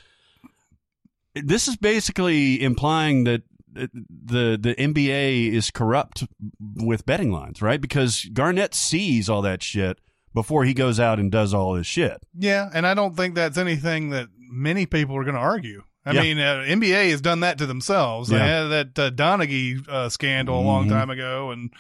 [1.34, 3.42] this is basically implying that
[3.74, 6.24] the the NBA is corrupt
[6.76, 7.80] with betting lines, right?
[7.80, 10.00] Because Garnett sees all that shit
[10.34, 12.22] before he goes out and does all this shit.
[12.36, 15.82] Yeah, and I don't think that's anything that many people are going to argue.
[16.06, 16.22] I Yeah.
[16.22, 18.30] mean, uh, NBA has done that to themselves.
[18.30, 18.62] They Yeah.
[18.62, 20.90] had that uh, Donaghy uh, scandal a long Mhm.
[20.90, 21.70] time ago, and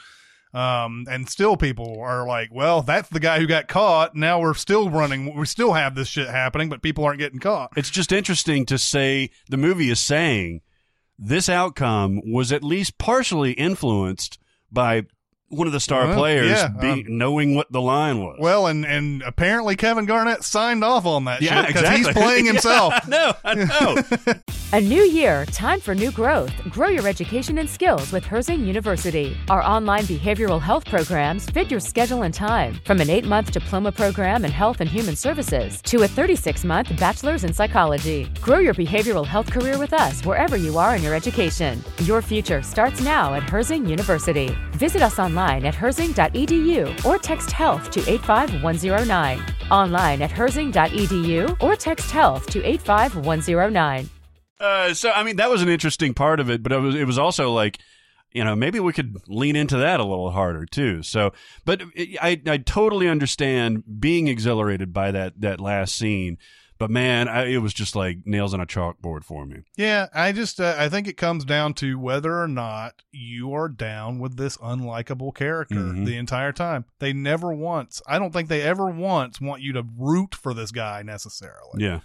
[0.54, 4.14] um, and still people are like, "Well, that's the guy who got caught.
[4.14, 5.34] Now we're still running.
[5.34, 8.78] We still have this shit happening, but people aren't getting caught." It's just interesting to
[8.78, 10.62] say the movie is saying
[11.18, 14.38] this outcome was at least partially influenced
[14.70, 15.06] by
[15.50, 18.36] one of the star Well, players yeah, being, um, knowing what the line was.
[18.38, 22.04] Well, and and apparently Kevin Garnett signed off on that yeah, shit because exactly.
[22.04, 22.94] he's playing himself.
[22.94, 24.42] I know, I know.
[24.74, 26.52] A new year, time for new growth.
[26.68, 29.34] Grow your education and skills with Herzing University.
[29.48, 32.78] Our online behavioral health programs fit your schedule and time.
[32.84, 36.94] From an eight month diploma program in health and human services to a 36 month
[36.98, 38.30] bachelor's in psychology.
[38.42, 41.82] Grow your behavioral health career with us wherever you are in your education.
[42.02, 44.54] Your future starts now at Herzing University.
[44.72, 49.42] Visit us online at herzing.edu or text health to 85109.
[49.70, 54.10] Online at herzing.edu or text health to 85109.
[54.60, 57.04] Uh, so I mean that was an interesting part of it, but it was it
[57.04, 57.78] was also like
[58.32, 61.02] you know maybe we could lean into that a little harder too.
[61.02, 61.32] So,
[61.64, 66.38] but it, I I totally understand being exhilarated by that that last scene,
[66.78, 69.62] but man, I, it was just like nails on a chalkboard for me.
[69.76, 73.68] Yeah, I just uh, I think it comes down to whether or not you are
[73.68, 76.06] down with this unlikable character Mhm.
[76.06, 76.84] the entire time.
[77.00, 80.70] They never once, I don't think they ever once want you to root for this
[80.70, 81.84] guy necessarily.
[81.84, 82.00] Yeah,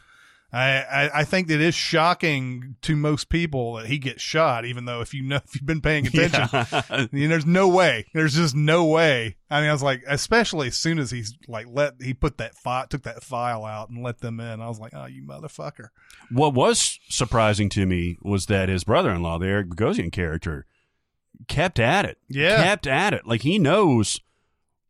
[0.54, 4.66] I, I I think that it is shocking to most people that he gets shot,
[4.66, 6.82] even though if you know if you've been paying attention, Yeah.
[6.90, 8.06] I mean, there's no way.
[8.14, 9.38] There's just no way.
[9.50, 12.56] I mean, I was like, especially as soon as he's like let he put that
[12.56, 14.62] file, took that file out and let them in.
[14.62, 15.88] I was like, oh, you motherfucker.
[16.32, 20.66] What was surprising to me was that his brother-in-law, the Eric Bogosian character,
[21.48, 22.20] kept at it.
[22.30, 22.64] Yeah.
[22.64, 23.26] kept at it.
[23.26, 24.20] Like he knows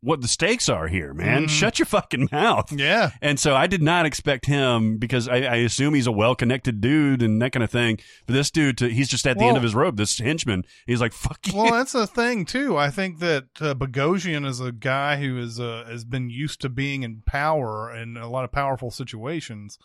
[0.04, 1.44] what the stakes are here, man.
[1.46, 1.48] Mhm.
[1.50, 2.70] Shut your fucking mouth.
[2.72, 3.10] Yeah.
[3.22, 7.22] And so I did not expect him because I, I assume he's a well-connected dude
[7.22, 7.98] and that kind of thing.
[8.26, 9.96] But this dude, to, he's just at the end of his rope.
[9.96, 12.76] This henchman, he's like, "Fuck you." Well, that's the thing too.
[12.76, 16.68] I think that uh, Bogosian is a guy who is uh, has been used to
[16.68, 19.78] being in power in a lot of powerful situations,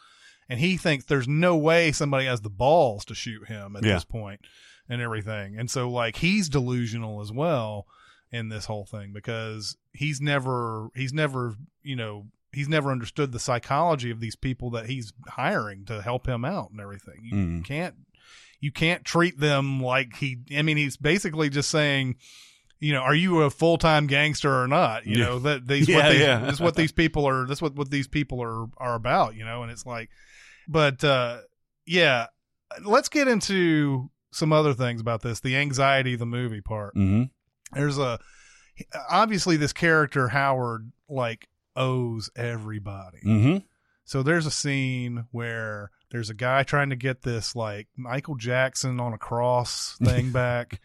[0.50, 3.94] and he thinks there's no way somebody has the balls to shoot him at Yeah.
[3.94, 4.42] this point
[4.90, 5.58] and everything.
[5.58, 7.86] And so, like, he's delusional as well
[8.32, 13.40] in this whole thing because he's never he's never you know he's never understood the
[13.40, 17.16] psychology of these people that he's hiring to help him out and everything.
[17.24, 17.66] You Mhm.
[17.66, 17.96] can't
[18.60, 22.16] you can't treat them like he I mean he's basically just saying
[22.82, 25.06] you know, are you a full time gangster or not?
[25.06, 25.26] You Yeah.
[25.26, 26.40] know that these Yeah, what these, yeah.
[26.40, 27.46] this is what these people are.
[27.46, 29.36] This what what these people are are about.
[29.36, 30.10] You know, and it's like,
[30.68, 31.40] but uh
[31.86, 32.28] yeah,
[32.86, 35.40] let's get into some other things about this.
[35.42, 36.94] The anxiety the movie part.
[36.94, 37.24] hmm
[37.74, 38.20] There's a
[39.10, 43.20] obviously this character Howard like owes everybody.
[43.24, 43.58] hmm
[44.06, 49.00] So there's a scene where there's a guy trying to get this like Michael Jackson
[49.00, 50.82] on a cross thing back.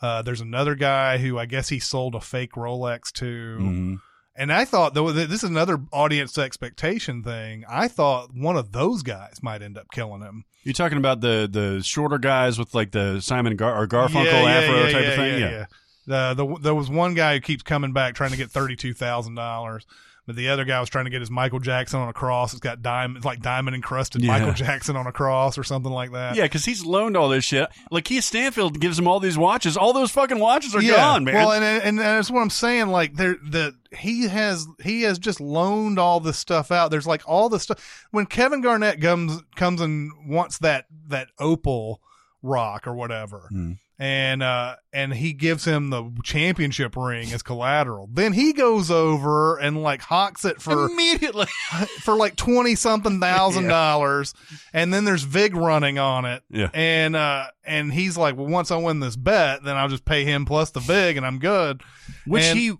[0.00, 3.56] Uh, there's another guy who I guess he sold a fake Rolex to.
[3.58, 3.94] hmm
[4.36, 7.64] And I thought though this is another audience expectation thing.
[7.68, 10.44] I thought one of those guys might end up killing him.
[10.64, 14.90] You're talking about the the shorter guys with like the Simon Gar- or Garfunkel afro
[14.90, 15.40] type of thing.
[15.40, 15.66] Yeah, yeah.
[16.06, 18.92] The, the there was one guy who keeps coming back trying to get thirty two
[18.92, 19.86] thousand dollars,
[20.26, 22.52] but the other guy was trying to get his Michael Jackson on a cross.
[22.52, 24.32] It's got diamond, it's like diamond encrusted Yeah.
[24.32, 26.36] Michael Jackson on a cross or something like that.
[26.36, 27.68] Yeah, because he's loaned all this shit.
[27.92, 29.76] Lakeith Stanfield gives him all these watches.
[29.76, 30.96] All those fucking watches are yeah.
[30.96, 31.34] gone, man.
[31.34, 32.88] Well, and, and and that's what I'm saying.
[32.88, 36.90] Like there, the he has he has just loaned all this stuff out.
[36.90, 42.00] There's like all the stuff when Kevin Garnett comes comes and wants that that opal
[42.42, 43.48] rock or whatever.
[43.50, 43.72] Hmm.
[43.96, 48.08] And uh and he gives him the championship ring as collateral.
[48.12, 51.46] Then he goes over and like hawks it for Immediately.
[52.02, 54.34] for like twenty something thousand dollars,
[54.72, 56.42] and then there's Vig running on it.
[56.50, 56.70] Yeah.
[56.74, 60.24] And uh and he's like, Well, once I win this bet, then I'll just pay
[60.24, 61.80] him plus the Vig and I'm good.
[62.26, 62.72] Which And- he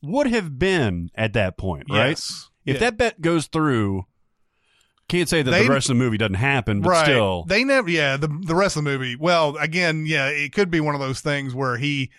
[0.00, 2.10] would have been at that point, right?
[2.10, 2.50] Yes.
[2.64, 2.80] If Yeah.
[2.80, 4.04] that bet goes through,
[5.12, 7.04] can't say that They- the rest of the movie doesn't happen, but right.
[7.04, 7.44] still.
[7.44, 9.14] They never yeah, the the rest of the movie.
[9.16, 12.10] Well, again, yeah, it could be one of those things where he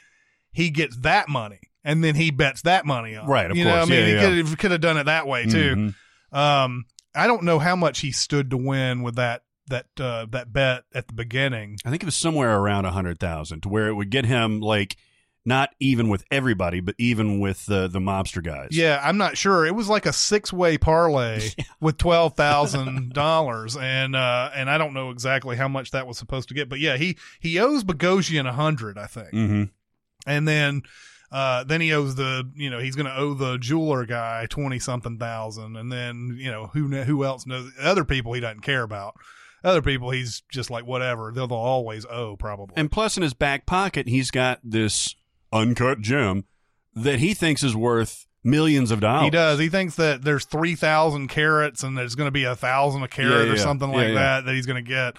[0.52, 3.28] he gets that money and then he bets that money on.
[3.28, 4.22] Right, of you know, I mean Yeah, he yeah.
[4.22, 5.94] could have could have done it that way too.
[6.32, 6.38] Mhm.
[6.38, 10.52] Um I don't know how much he stood to win with that that uh that
[10.54, 11.78] bet at the beginning.
[11.86, 14.60] I think it was somewhere around a hundred thousand, to where it would get him
[14.60, 14.98] like
[15.46, 18.70] not even with everybody, but even with the the mobster guys.
[18.72, 19.66] Yeah, I'm not sure.
[19.66, 21.50] It was like a six way parlay
[21.82, 26.18] with twelve thousand dollars, and uh, and I don't know exactly how much that was
[26.18, 29.64] supposed to get, but yeah, he he owes Bogosian a hundred, I think, hmm
[30.26, 30.84] and then
[31.32, 34.78] Uh, then he owes the, you know, he's going to owe the jeweler guy twenty
[34.78, 37.72] something thousand, and then you know who who else knows?
[37.82, 39.16] Other people he doesn't care about.
[39.64, 41.32] Other people he's just like whatever.
[41.34, 42.76] They'll, they'll always owe probably.
[42.78, 45.16] And plus, in his back pocket, he's got this
[45.54, 46.46] uncut gem
[46.96, 49.26] that he thinks is worth millions of dollars.
[49.26, 49.60] He does.
[49.60, 53.08] He thinks that there's three thousand carats and there's going to be a thousand a
[53.08, 54.14] carat Yeah, or something Yeah, like yeah.
[54.16, 55.16] that that he's going to get.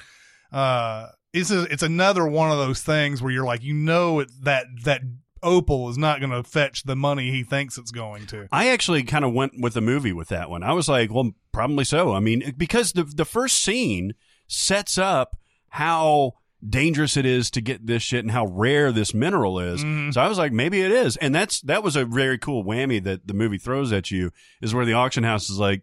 [0.53, 4.31] Uh, it's a, it's another one of those things where you're like, you know, it,
[4.43, 5.01] that that
[5.43, 8.47] opal is not going to fetch the money he thinks it's going to.
[8.53, 10.63] I actually kind of went with the movie with that one.
[10.63, 12.13] I was like, well, probably so.
[12.15, 14.15] I mean, because the the first scene
[14.47, 15.37] sets up
[15.71, 16.35] how
[16.67, 19.85] dangerous it is to get this shit and how rare this mineral is.
[19.85, 20.15] Mhm.
[20.15, 21.17] So I was like, maybe it is.
[21.19, 24.31] And that's that was a very cool whammy that the movie throws at you
[24.63, 25.83] is where the auction house is like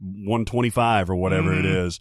[0.00, 1.86] 125 or whatever it Mhm.
[1.86, 2.00] is.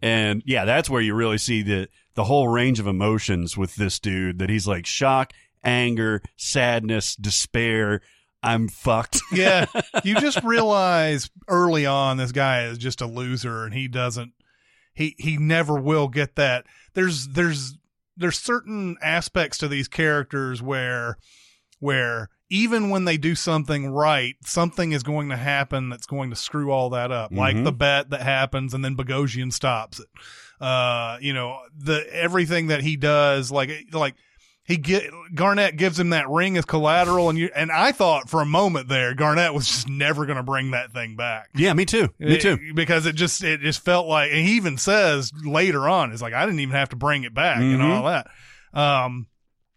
[0.00, 3.98] And yeah, that's where you really see the the whole range of emotions with this
[4.00, 8.00] dude that he's like shock, anger, sadness, despair.
[8.42, 9.20] I'm fucked.
[9.32, 9.66] yeah,
[10.04, 14.32] you just realize early on this guy is just a loser and he doesn't
[14.98, 16.66] he he never will get that.
[16.94, 17.78] There's there's
[18.16, 21.16] there's certain aspects to these characters where
[21.80, 26.36] where even when they do something right, something is going to happen that's going to
[26.36, 27.30] screw all that up.
[27.30, 27.64] Like Mhm.
[27.64, 30.06] the bet that happens and then Bogosian stops it.
[30.60, 34.14] Uh, you know, the everything that he does, like like
[34.68, 38.40] he get Garnett gives him that ring as collateral, and you and I thought for
[38.42, 41.48] a moment there Garnett was just never going to bring that thing back.
[41.56, 42.10] Yeah, me too.
[42.18, 42.74] Me It- too.
[42.74, 46.34] because it just it just felt like, and he even says later on, it's like
[46.34, 47.90] I didn't even have to bring it back and Mhm.
[47.96, 48.26] all that.
[48.78, 49.26] Um,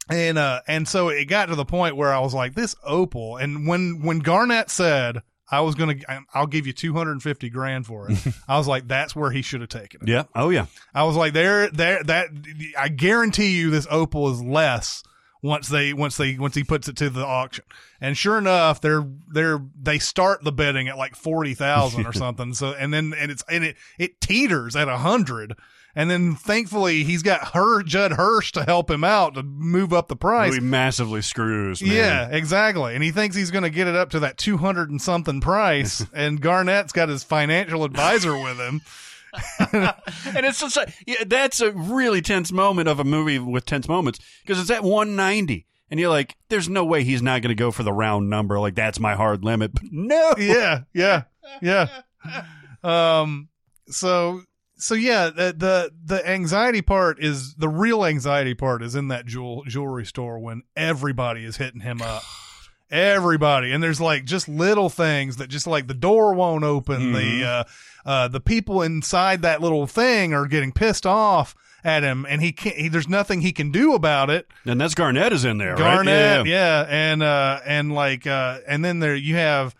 [0.09, 3.37] and uh, and so it got to the point where I was like, this opal,
[3.37, 5.21] and when when Garnett said.
[5.51, 5.95] I was gonna.
[6.33, 8.17] I'll give you two hundred and fifty grand for it.
[8.47, 10.07] I was like, that's where he should have taken it.
[10.07, 10.23] Yeah.
[10.33, 10.67] Oh yeah.
[10.93, 12.29] I was like, there, there, that.
[12.77, 15.03] I guarantee you, this opal is less
[15.43, 17.65] once they, once they, once he puts it to the auction.
[17.99, 22.53] And sure enough, they're, they're, they start the bidding at like forty thousand or something.
[22.53, 25.55] So, and then, and it's, and it, it teeters at a hundred.
[25.95, 30.07] And then thankfully he's got her Judd Hirsch to help him out to move up
[30.07, 30.53] the price.
[30.53, 31.81] He massively screws.
[31.81, 31.91] Man.
[31.93, 32.95] Yeah, exactly.
[32.95, 36.05] And he thinks he's going to get it up to that 200 and something price.
[36.13, 38.81] and Garnett's got his financial advisor with him.
[39.71, 43.87] and it's just like, yeah, that's a really tense moment of a movie with tense
[43.87, 47.55] moments because it's at 190 and you're like there's no way he's not going to
[47.55, 51.23] go for the round number like that's my hard limit but no yeah, yeah,
[51.61, 52.01] yeah.
[52.83, 53.49] Um.
[53.87, 54.41] So
[54.81, 59.25] so yeah, the the the anxiety part is the real anxiety part is in that
[59.25, 62.23] jewel jewelry store when everybody is hitting him up.
[62.89, 67.13] Everybody, and there's like just little things that just like the door won't open.
[67.13, 67.63] The uh,
[68.05, 72.51] uh, the people inside that little thing are getting pissed off at him, and he
[72.51, 72.75] can't.
[72.75, 74.45] He, there's nothing he can do about it.
[74.65, 78.83] and that's Garnett is in there Garnett, right yeah, and uh, and like, uh, and
[78.83, 79.73] then there you have,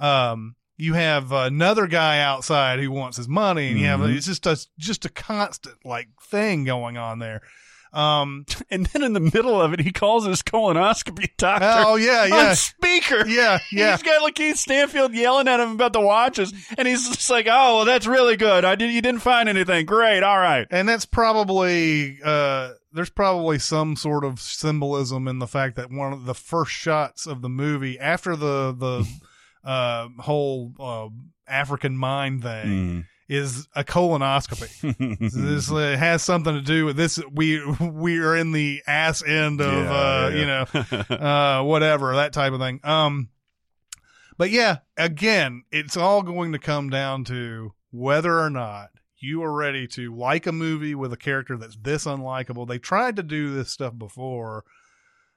[0.00, 4.16] um, you have another guy outside who wants his money, and you have Mhm.
[4.16, 7.40] it's just a just a constant like thing going on there.
[7.92, 12.26] Um, and then in the middle of it he calls his colonoscopy doctor oh yeah,
[12.26, 13.92] yeah, on speaker yeah, yeah.
[13.92, 17.76] He's got Lakeith Stanfield yelling at him about the watches, and he's just like, "Oh,
[17.76, 18.64] well, that's really good.
[18.66, 18.90] I did.
[18.92, 19.86] You didn't find anything.
[19.86, 20.22] Great.
[20.22, 25.76] All right." and that's probably uh there's probably some sort of symbolism in the fact
[25.76, 29.06] that one of the first shots of the movie after the the
[29.66, 31.08] uh whole uh
[31.48, 35.30] African mind thing is a colonoscopy.
[35.32, 37.20] this uh, has something to do with this.
[37.32, 42.14] We we are in the ass end of Yeah, uh, yeah, you know uh, whatever
[42.16, 42.80] that type of thing.
[42.84, 43.28] Um,
[44.38, 49.52] but yeah, again, it's all going to come down to whether or not you are
[49.52, 52.68] ready to like a movie with a character that's this unlikable.
[52.68, 54.64] They tried to do this stuff before.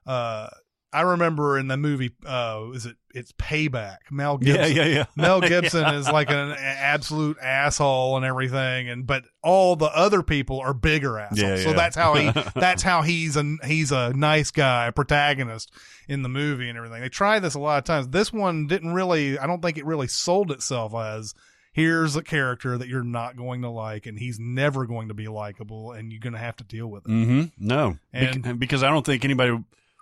[0.05, 0.49] Uh,
[0.91, 2.95] I remember in the movie, uh, is it?
[3.13, 3.97] It's Payback.
[4.11, 4.75] Mel Gibson.
[4.75, 5.05] yeah, yeah, yeah.
[5.15, 10.59] Mel Gibson is like an absolute asshole and everything, and but all the other people
[10.59, 11.39] are bigger assholes.
[11.41, 15.71] Yeah, So that's how he that's how he's a he's a nice guy, a protagonist
[16.07, 17.01] in the movie and everything.
[17.01, 18.07] They tried this a lot of times.
[18.09, 19.37] This one didn't really.
[19.39, 21.33] I don't think it really sold itself as
[21.71, 25.27] here's a character that you're not going to like, and he's never going to be
[25.27, 27.11] likable, and you're going to have to deal with it.
[27.11, 27.43] Mm-hmm.
[27.67, 29.57] No, And- Bec- because I don't think anybody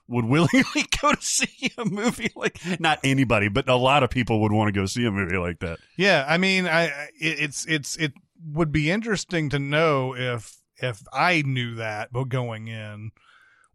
[0.07, 4.41] would willingly go to see a movie like not anybody, but a lot of people
[4.41, 5.79] would want to go see a movie like that.
[5.95, 8.13] Yeah, I mean, I I- it, it's it's it
[8.45, 13.11] would be interesting to know if if I knew that, but going in,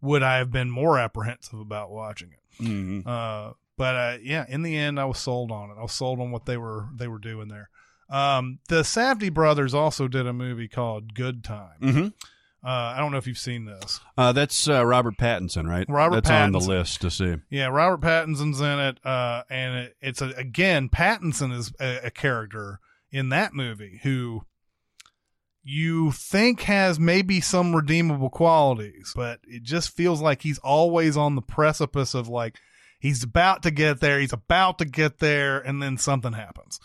[0.01, 2.63] would I have been more apprehensive about watching it?
[2.63, 3.07] Mm-hmm.
[3.07, 5.75] Uh, but uh, yeah, in the end, I was sold on it.
[5.77, 7.69] I was sold on what they were they were doing there.
[8.09, 11.79] Um, the Safdie brothers also did a movie called Good Time.
[11.81, 12.07] Mm-hmm.
[12.65, 13.99] Uh, I don't know if you've seen this.
[14.17, 15.85] Uh, that's uh, Robert Pattinson, right?
[15.89, 17.35] Robert That's on the list to see.
[17.49, 22.11] Yeah, Robert Pattinson's in it, uh, and it, it's a, again Pattinson is a, a
[22.11, 22.79] character
[23.11, 24.45] in that movie who
[25.61, 31.35] you think has maybe some redeemable qualities, but it just feels like he's always on
[31.35, 32.59] the precipice of like
[32.99, 36.79] he's about to get there, he's about to get there, and then something happens.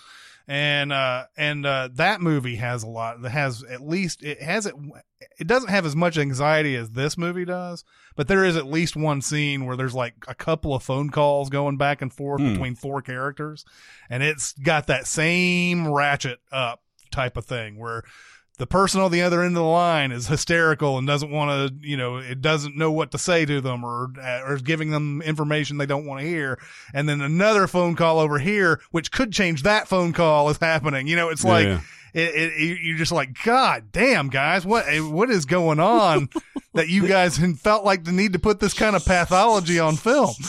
[0.51, 4.65] And uh and uh that movie has a lot that has at least it has
[4.65, 4.75] it
[5.39, 7.85] it doesn't have as much anxiety as this movie does,
[8.17, 11.51] but there is at least one scene where there's like a couple of phone calls
[11.51, 12.53] going back and forth Hmm.
[12.53, 13.67] between four characters,
[14.09, 16.81] and it's got that same ratchet up
[17.11, 18.03] type of thing where
[18.59, 21.89] the person on the other end of the line is hysterical and doesn't want to,
[21.89, 25.23] you know, it doesn't know what to say to them or or is giving them
[25.23, 26.59] information they don't want to hear,
[26.93, 31.07] and then another phone call over here, which could change that phone call, is happening.
[31.07, 31.81] You know, it's Yeah, like.
[32.15, 36.29] It, it, you- you're just like, God damn, guys, what eh, what is going on
[36.75, 40.31] that you guys felt like the need to put this kind of pathology on film?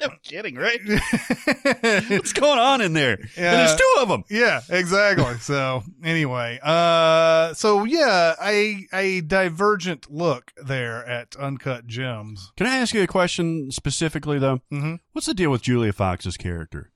[0.00, 0.80] No kidding, right?
[2.10, 3.18] What's going on in there?
[3.38, 3.52] Yeah.
[3.52, 4.24] And there's two of them.
[4.28, 5.38] yeah, exactly.
[5.38, 12.50] So anyway, uh, so yeah, a a divergent look there at Uncut Gems.
[12.56, 14.60] Can I ask you a question specifically, though?
[14.72, 14.96] Mm-hmm.
[15.12, 16.90] What's the deal with Julia Fox's character?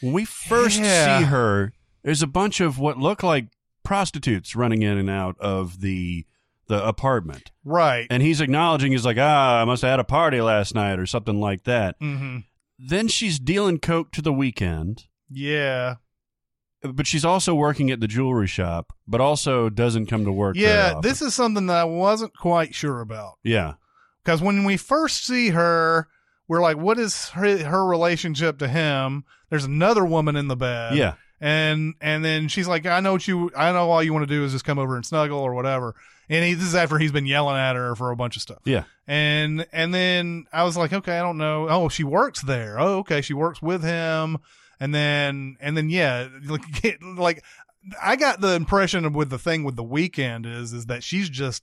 [0.00, 1.18] When we first Yeah.
[1.18, 1.72] see her,
[2.06, 3.48] there's a bunch of what look like
[3.82, 6.24] prostitutes running in and out of the
[6.68, 8.06] the apartment, Right.
[8.10, 11.06] and he's acknowledging he's like, ah, I must have had a party last night or
[11.06, 12.00] something like that.
[12.00, 12.38] Mm-hmm.
[12.78, 15.96] Then she's dealing coke to the Weeknd, Yeah.
[16.82, 20.56] but she's also working at the jewelry shop, but also doesn't come to work.
[20.56, 20.98] Yeah.
[21.00, 23.34] This is something that I wasn't quite sure about.
[23.44, 23.74] yeah,
[24.24, 26.08] because when we first see her,
[26.48, 29.24] we're like, what is her, her relationship to him?
[29.50, 30.96] There's another woman in the bed.
[30.96, 31.14] yeah.
[31.40, 34.34] And and then she's like, I know what you I know all you want to
[34.34, 35.94] do is just come over and snuggle or whatever.
[36.28, 38.58] And he, this is after he's been yelling at her for a bunch of stuff.
[38.64, 38.84] Yeah.
[39.06, 41.68] And and then I was like, okay, I don't know.
[41.68, 42.80] Oh, she works there.
[42.80, 44.38] Oh, okay, she works with him.
[44.80, 46.62] And then and then yeah, like
[47.02, 47.44] like
[48.02, 51.28] I got the impression of with the thing with the Weeknd is is that she's
[51.28, 51.62] just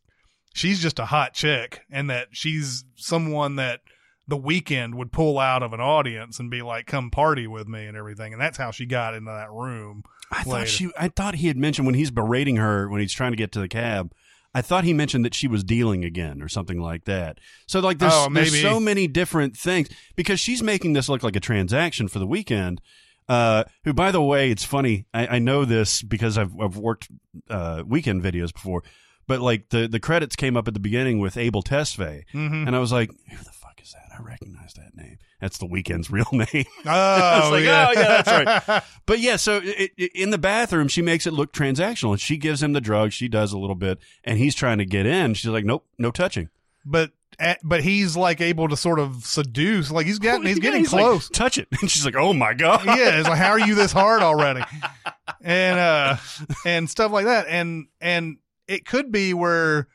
[0.54, 3.82] she's just a hot chick and that she's someone that
[4.28, 7.86] the Weeknd would pull out of an audience and be like, "Come party with me"
[7.86, 10.04] and everything, and that's how she got into that room.
[10.32, 10.50] I later.
[10.50, 10.90] thought she.
[10.98, 13.60] I thought he had mentioned when he's berating her when he's trying to get to
[13.60, 14.14] the cab.
[14.56, 17.40] I thought he mentioned that she was dealing again or something like that.
[17.66, 21.36] So like there's, Oh, there's so many different things because she's making this look like
[21.36, 22.78] a transaction for the Weeknd.
[23.28, 25.06] Uh, who, by the way, it's funny.
[25.14, 27.08] I, I know this because I've I've worked
[27.50, 28.84] uh, Weeknd videos before,
[29.28, 32.68] but like the the credits came up at the beginning with Abel Tesfaye, Mm-hmm.
[32.68, 33.63] and I was like, who the fuck is that?
[34.18, 35.18] I recognize that name.
[35.42, 36.66] That's the Weeknd's real name.
[36.86, 37.88] Oh, like, yeah.
[37.90, 38.84] oh, yeah, that's right.
[39.06, 42.12] But yeah, so it, it, in the bathroom, she makes it look transactional.
[42.12, 43.14] And she gives him the drugs.
[43.14, 45.34] She does a little bit, and he's trying to get in.
[45.34, 46.50] She's like, "Nope, no touching."
[46.86, 49.92] but eh, but he's like able to sort of seduce.
[49.92, 51.30] Like he's getting he's getting like, close.
[51.30, 53.92] Touch it, and she's like, "Oh my god." yeah, it's like how are you this
[53.92, 54.64] hard already?
[55.42, 56.18] And uh
[56.66, 57.48] and stuff like that.
[57.48, 58.38] And and
[58.68, 59.88] it could be where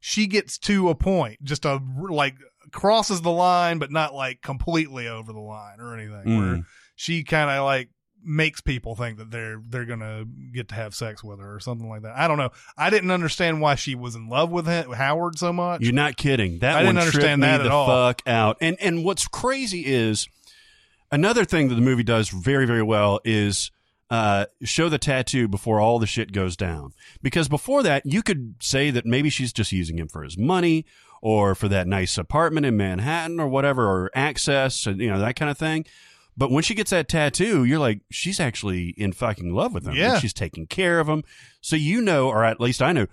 [0.00, 2.34] she gets to a point, just a like
[2.76, 6.38] crosses the line, but not like completely over the line or anything.
[6.38, 6.66] Where Mm.
[6.94, 7.88] she kind of like
[8.28, 11.88] makes people think that they're they're gonna get to have sex with her or something
[11.88, 12.16] like that.
[12.16, 12.50] I don't know.
[12.76, 15.80] I didn't understand why she was in love with him, Howard so much.
[15.82, 16.58] You're not kidding.
[16.60, 17.86] That I one didn't understand me that the at all.
[17.86, 18.56] fuck out.
[18.60, 20.28] And and what's crazy is
[21.12, 23.70] another thing that the movie does very very well is
[24.08, 26.92] uh, show the tattoo before all the shit goes down.
[27.22, 30.84] Because before that, you could say that maybe she's just using him for his money
[31.22, 35.36] or for that nice apartment in Manhattan or whatever, or access and you know that
[35.36, 35.84] kind of thing.
[36.36, 39.94] But when she gets that tattoo, you're like, she's actually in fucking love with him.
[39.94, 40.18] Yeah.
[40.18, 41.24] she's taking care of him.
[41.62, 43.06] So you know, or at least I know,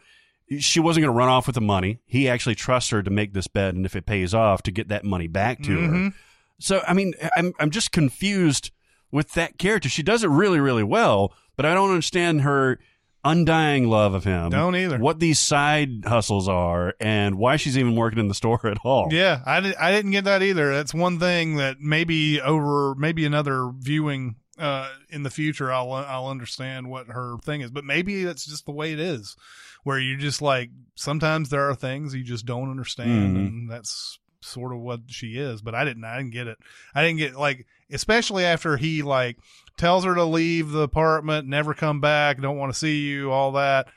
[0.59, 1.99] she wasn't going to run off with the money.
[2.05, 4.89] He actually trusts her to make this bet, and if it pays off, to get
[4.89, 5.87] that money back to her.
[5.93, 6.13] Mhm.
[6.59, 8.71] So I mean, I'm I'm just confused
[9.11, 9.87] with that character.
[9.89, 12.77] She does it really really well, but I don't understand her
[13.23, 14.49] undying love of him.
[14.49, 14.97] Don't either.
[14.97, 19.09] What these side hustles are, and why she's even working in the store at all.
[19.11, 20.73] Yeah, I, did, I didn't get that either.
[20.73, 26.27] That's one thing that maybe over maybe another viewing uh, in the future I'll I'll
[26.27, 27.71] understand what her thing is.
[27.71, 29.35] But maybe that's just the way it is,
[29.83, 33.47] where you just like sometimes there are things you just don't understand, Mhm.
[33.47, 35.61] and that's sort of what she is.
[35.61, 36.57] But I didn't I didn't get it.
[36.93, 39.37] I didn't get like especially after he like
[39.77, 43.53] tells her to leave the apartment, never come back, don't want to see you, all
[43.53, 43.87] that.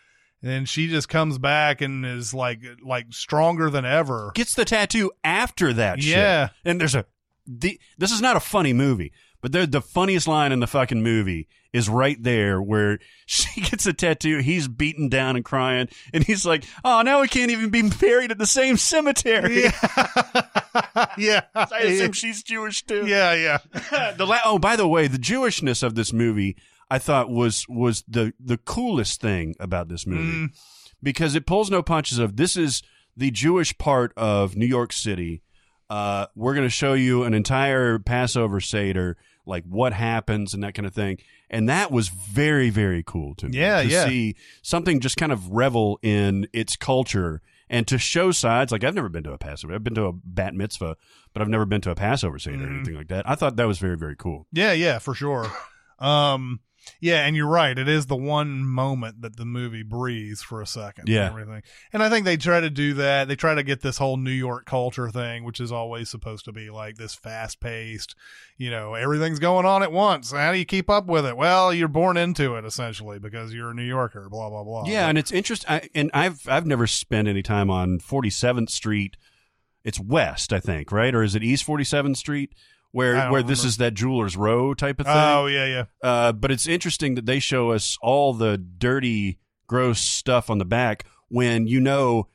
[0.42, 4.32] And then she just comes back and is like like stronger than ever.
[4.34, 6.03] Gets the tattoo after that.
[6.03, 6.16] shit.
[6.16, 6.49] Yeah.
[6.64, 7.07] and there's a.
[7.49, 11.03] The, this is not a funny movie, But the the funniest line in the fucking
[11.03, 14.39] movie is right there where she gets a tattoo.
[14.39, 18.30] He's beaten down and crying, and he's like, "Oh, now we can't even be buried
[18.30, 20.47] at the same cemetery." Yeah.
[21.18, 21.43] yeah.
[21.55, 23.07] I assume she's Jewish too.
[23.07, 24.12] Yeah, yeah.
[24.16, 26.57] the la- oh, by the way, the Jewishness of this movie,
[26.91, 30.59] I thought was was the the coolest thing about this movie mm.
[31.03, 32.18] because it pulls no punches.
[32.18, 32.82] Of this is
[33.16, 35.43] the Jewish part of New York City.
[35.89, 39.16] Uh, we're going to show you an entire Passover Seder,
[39.47, 41.18] like what happens and that kind of thing.
[41.49, 43.59] And that was very, very cool to me.
[43.59, 44.07] Yeah, to yeah.
[44.07, 48.72] see something just kind of revel in its culture and to show sides.
[48.72, 49.74] Like I've never been to a Passover.
[49.74, 50.97] I've been to a bat mitzvah,
[51.32, 52.64] but I've never been to a Passover Seder Mm-hmm.
[52.66, 53.28] or anything like that.
[53.28, 54.47] I thought that was very, very cool.
[54.53, 55.47] Yeah, yeah, for sure.
[55.99, 56.61] Um,
[57.01, 57.78] yeah, and you're right.
[57.78, 61.09] It is the one moment that the movie breathes for a second.
[61.09, 61.28] Yeah.
[61.28, 61.62] and everything.
[61.93, 63.28] And I think they try to do that.
[63.28, 66.53] They try to get this whole New York culture thing, which is always supposed to
[66.53, 68.14] be like this fast paced.
[68.57, 70.32] You know, everything's going on at once.
[70.32, 71.37] How do you keep up with it?
[71.37, 74.28] Well, you're born into it essentially because you're a New Yorker.
[74.28, 74.84] Blah blah blah.
[74.87, 75.70] Yeah, and it's interesting.
[75.70, 79.16] I, and I've I've never spent any time on 47th Street.
[79.84, 81.14] It's west, I think, right?
[81.14, 82.53] Or is it East 47th Street?
[82.93, 85.14] Where where this is that jeweler's row type of thing.
[85.16, 85.84] Oh yeah, yeah.
[86.03, 90.64] Uh, but it's interesting that they show us all the dirty, gross stuff on the
[90.64, 92.28] back when you know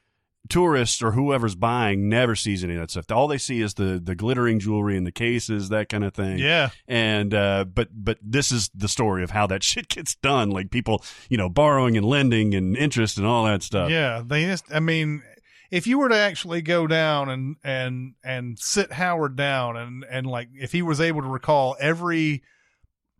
[0.49, 3.10] tourists or whoever's buying never sees any of that stuff.
[3.12, 6.38] All they see is the the glittering jewelry and the cases, that kind of thing.
[6.38, 6.70] Yeah.
[6.88, 10.49] And uh, but but this is the story of how that shit gets done.
[10.49, 13.89] Like people, you know, borrowing and lending and interest and all that stuff.
[13.89, 14.66] Yeah, they just.
[14.72, 15.24] I mean,
[15.72, 20.28] if you were to actually go down and and and sit Howard down and and
[20.28, 22.43] like if he was able to recall every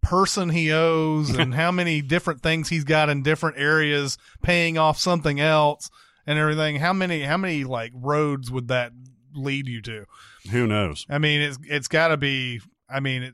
[0.02, 5.00] person he owes and how many different things he's got in different areas paying off
[5.00, 5.90] something else
[6.28, 8.92] and everything how many how many like roads would that
[9.34, 10.06] lead you to
[10.52, 11.06] Who knows?
[11.10, 13.34] i mean it's it's got to be i mean it,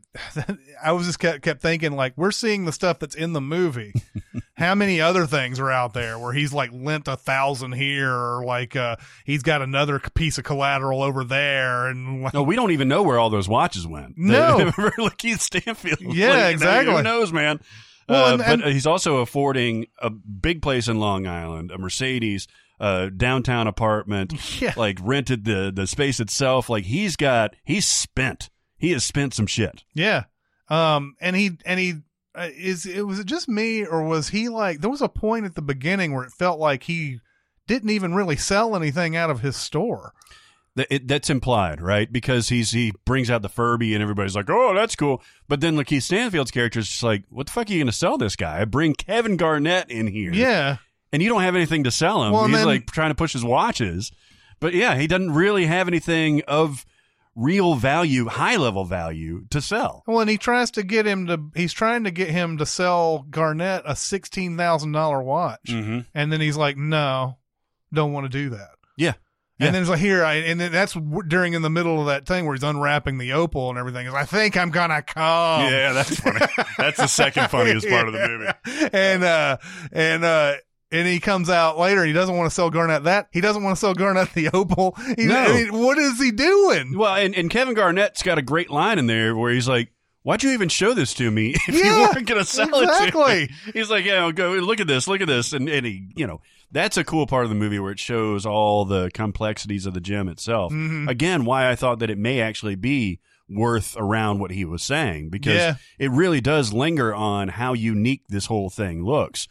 [0.84, 3.94] i was just kept, kept thinking like we're seeing the stuff that's in the movie
[4.58, 8.44] how many other things are out there where he's like lent a thousand here or
[8.44, 12.72] like uh he's got another piece of collateral over there and like, No, we don't
[12.72, 14.14] even know where all those watches went.
[14.18, 14.58] No.
[14.78, 16.00] Remember Lakeith Stanfield.
[16.02, 16.96] Yeah, Like, exactly.
[16.96, 17.60] Who knows, man?
[18.10, 21.78] Well, Uh, and- and- but he's also affording a big place in Long Island, a
[21.78, 22.48] Mercedes,
[22.80, 24.74] a downtown apartment, Yeah.
[24.78, 26.70] like rented the the space itself.
[26.70, 28.50] Like he's got, he's spent.
[28.78, 29.84] He has spent some shit.
[29.94, 30.24] Yeah.
[30.70, 31.96] Um, and he, and he, uh,
[32.38, 35.46] Uh, is it, was it just me or was he like, there was a point
[35.46, 37.20] at the beginning where it felt like he
[37.66, 40.14] didn't even really sell anything out of his store.
[40.76, 42.12] That it, that's implied, right?
[42.14, 45.76] Because he's he brings out the Furby and everybody's like, "Oh, that's cool." But then
[45.76, 48.36] Lakeith Stanfield's character is just like, "What the fuck are you going to sell this
[48.36, 48.62] guy?
[48.62, 50.78] I bring Kevin Garnett in here, Yeah.
[51.12, 52.32] and you don't have anything to sell him.
[52.32, 54.12] Well, He's then- like trying to push his watches,
[54.60, 56.86] but yeah, he doesn't really have anything of
[57.38, 60.04] real value, high level value to sell.
[60.08, 63.26] Well, and he tries to get him to, he's trying to get him to sell
[63.30, 65.60] Garnett a $16,000 watch.
[65.68, 66.00] Mm-hmm.
[66.16, 67.38] And then he's like, no,
[67.94, 68.72] don't want to do that.
[68.98, 69.14] Yeah,
[69.60, 69.68] Yeah.
[69.68, 72.26] And then it's like here, I and then that's during in the middle of that
[72.26, 74.08] thing where he's unwrapping the opal and everything.
[74.08, 75.72] Is I think I'm gonna come.
[75.72, 76.46] yeah, that's funny.
[76.78, 78.90] that's the second funniest part of the movie.
[78.94, 79.58] and uh
[79.92, 80.56] and uh
[80.92, 83.28] and he comes out later and he doesn't want to sell Garnett that.
[83.32, 84.96] He doesn't want to sell Garnett the opal.
[85.18, 85.36] He, No.
[85.38, 86.98] I mean, what is he doing?
[86.98, 89.92] Well, and, and Kevin Garnett's got a great line in there where he's like,
[90.24, 93.48] "Why'd you even show this to me if you weren't going to sell it?" exactly.
[93.48, 96.08] to me?" He's like, "Yeah, go look at this, look at this," and, and he,
[96.16, 99.86] you know, that's a cool part of the movie where it shows all the complexities
[99.86, 100.72] of the gem itself.
[100.74, 101.08] Mm-hmm.
[101.08, 103.20] Again, why I thought that it may actually be
[103.50, 105.76] worth around what he was saying because Yeah.
[105.98, 109.48] it really does linger on how unique this whole thing looks.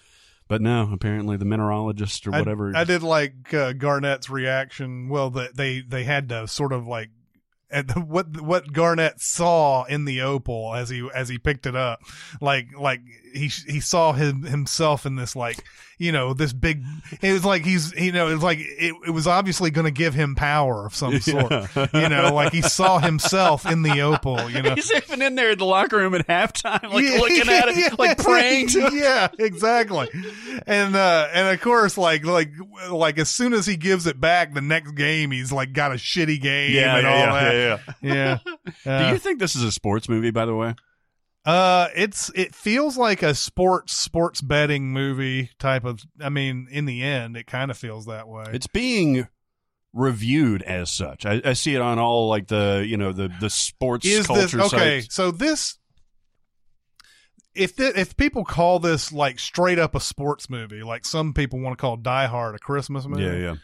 [0.49, 2.73] But no, apparently the mineralogist or I- whatever.
[2.77, 5.09] I, did like uh, Garnett's reaction.
[5.09, 7.11] Well, the, they they had to sort of like
[7.71, 12.01] at what what Garnett saw in the opal as he as he picked it up,
[12.41, 13.01] like like
[13.35, 15.63] he he saw him himself in this like
[15.99, 16.83] you know this big.
[17.23, 19.91] It was like he's you know it was like it, it was obviously going to
[19.91, 21.51] give him power of some sort.
[21.95, 24.51] You know, like he saw himself in the opal.
[24.51, 27.49] You know, He's even in there in the locker room at halftime, like Yeah, looking
[27.49, 28.93] at it, yeah, like praying to it.
[28.95, 30.09] yeah exactly
[30.67, 32.51] and uh and of course like like
[32.91, 35.97] like as soon as he gives it back the next game he's like got a
[35.97, 38.39] shitty game Yeah, and yeah, all yeah, that yeah, yeah,
[38.85, 40.75] Do Uh, you think this is a sports movie, by the way?
[41.45, 46.87] uh it's it feels like a sports sports betting movie type of i mean in
[46.87, 49.29] the end it kind of feels that way It's being
[49.93, 51.25] reviewed as such.
[51.25, 54.53] I, I see it on all like the you know the the sports is this
[54.55, 55.15] okay sites.
[55.15, 55.79] so this
[57.55, 61.61] if th- if people call this like straight up a sports movie like some people
[61.61, 63.55] want to call die hard a christmas movie Yeah, yeah.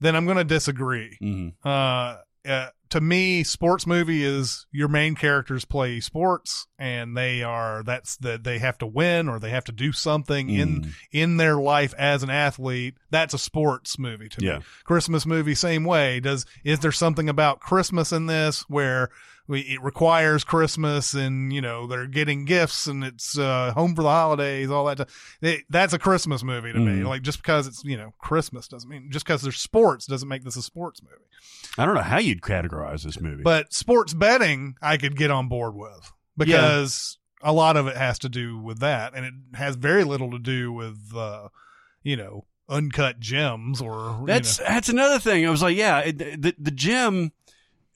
[0.00, 2.16] then i'm going to disagree hmm uh,
[2.46, 8.16] uh to me, sports movie is your main characters play sports, and they are that's
[8.18, 10.58] that they have to win or they have to do something Mm.
[10.60, 12.96] in in their life as an athlete.
[13.10, 14.58] That's a sports movie to Yeah.
[14.58, 14.64] me.
[14.84, 16.20] Christmas movie, same way.
[16.20, 19.10] Does is there something about Christmas in this where
[19.50, 24.02] we, it requires Christmas and you know they're getting gifts and it's uh, home for
[24.02, 24.98] the holidays, all that.
[24.98, 25.38] Stuff.
[25.42, 27.02] It, that's a Christmas movie to me.
[27.02, 27.08] Mm.
[27.08, 30.44] Like just because it's you know Christmas doesn't mean just because there's sports doesn't make
[30.44, 31.16] this a sports movie.
[31.76, 33.42] I don't know how you'd categorize this movie.
[33.42, 38.20] But sports betting, I could get on board with because a lot of it has
[38.20, 41.48] to do with that, and it has very little to do with, uh,
[42.04, 44.66] you know, uncut gems or you That's know.
[44.68, 45.44] that's another thing.
[45.44, 47.32] I was like, yeah, it, the the gym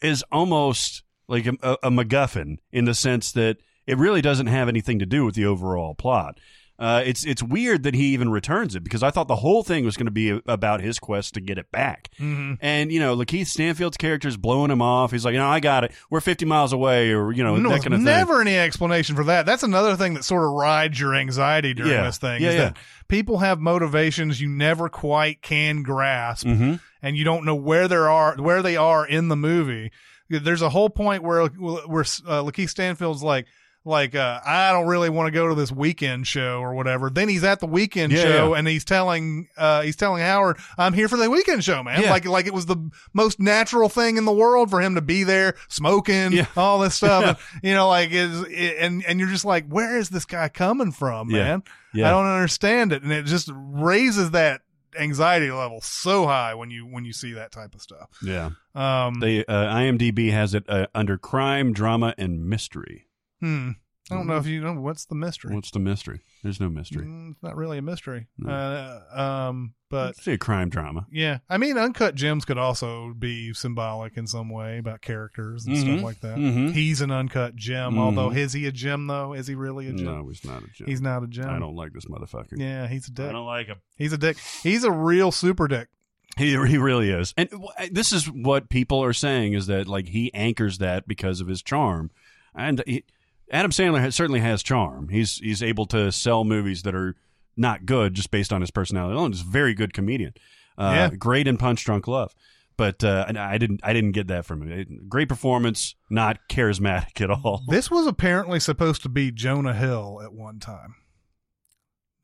[0.03, 4.99] is almost like a, a, MacGuffin in the sense that it really doesn't have anything
[4.99, 6.39] to do with the overall plot.
[6.77, 9.85] Uh, it's it's weird that he even returns it because I thought the whole thing
[9.85, 12.09] was going to be about his quest to get it back.
[12.19, 12.59] Mhm.
[12.61, 15.13] And you know, Lakeith Stanfield's character is blowing him off.
[15.13, 15.93] He's like, you know, I got it.
[16.11, 18.05] We're 50 miles away, or you know, no, that kind of thing.
[18.07, 19.47] never any explanation for that.
[19.47, 22.03] That's another thing that sort of rides your anxiety during Yeah.
[22.07, 22.43] this thing.
[22.43, 22.61] Yeah, is yeah.
[22.71, 27.87] that people have motivations you never quite can grasp, hmm and you don't know where
[27.87, 29.93] they are where they are in the movie.
[30.29, 33.47] There's a whole point where where uh, Lakeith Stanfield's like
[33.87, 37.11] like uh, I don't really want to go to this Weeknd show or whatever.
[37.11, 38.59] Then he's at the Weeknd Yeah, show yeah.
[38.59, 42.01] and he's telling uh, he's telling Howard I'm here for the Weeknd show, man.
[42.01, 42.11] Yeah.
[42.11, 42.79] Like like it was the
[43.13, 47.25] most natural thing in the world for him to be there smoking all this stuff.
[47.53, 48.43] and, you know, like is
[48.79, 51.63] and and you're just like, where is this guy coming from, man?
[51.93, 52.09] Yeah.
[52.09, 54.63] I don't understand it, and it just raises that
[54.99, 58.09] anxiety level so high when you when you see that type of stuff.
[58.23, 58.51] Yeah.
[58.75, 63.07] Um, They uh, IMDb has it uh, under crime, drama, and mystery.
[63.41, 63.71] hmm.
[64.11, 65.55] I don't know if you know what's the mystery.
[65.55, 66.21] What's the mystery?
[66.43, 67.07] There's no mystery.
[67.07, 68.27] Mm, it's not really a mystery.
[68.37, 68.51] No.
[68.53, 71.07] Uh, um, but Let's a crime drama.
[71.11, 75.77] yeah, I mean, uncut gems could also be symbolic in some way about characters and
[75.77, 75.81] Mhm.
[75.81, 76.37] stuff like that.
[76.37, 76.73] Mhm.
[76.75, 77.99] He's an uncut gem, Mhm.
[77.99, 79.33] although is he a gem though?
[79.33, 80.05] Is he really a gem?
[80.05, 80.87] No, he's not a gem.
[80.87, 81.49] He's not a gem.
[81.49, 82.59] I don't like this motherfucker.
[82.59, 83.29] Yeah, he's a dick.
[83.29, 83.79] I don't like him.
[83.97, 84.37] He's a dick.
[84.63, 85.89] He's a real super dick.
[86.37, 87.49] He he really is, and
[87.93, 91.63] this is what people are saying is that like he anchors that because of his
[91.63, 92.11] charm,
[92.55, 93.05] and he,
[93.51, 95.09] Adam Sandler has, certainly has charm.
[95.09, 97.15] He's he's able to sell movies that are
[97.57, 99.33] not good just based on his personality alone.
[99.33, 100.35] He's a very good comedian.
[100.77, 101.17] Uh, Yeah.
[101.17, 102.35] great in Punch Drunk Love.
[102.77, 105.07] But uh, I didn't I didn't get that from him.
[105.09, 107.63] Great performance, not charismatic at all.
[107.69, 110.97] This was apparently supposed to be Jonah Hill at one time.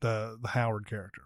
[0.01, 1.21] The the Howard character.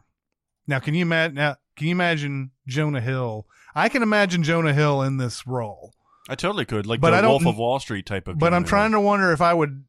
[0.68, 1.34] Now, can you imagine?
[1.36, 3.48] Now, can you imagine Jonah Hill?
[3.74, 5.95] I can imagine Jonah Hill in this role,
[6.30, 8.39] I totally could, like But the I don't- Wolf of Wall Street type of.
[8.39, 9.84] but I'm trying to wonder if I would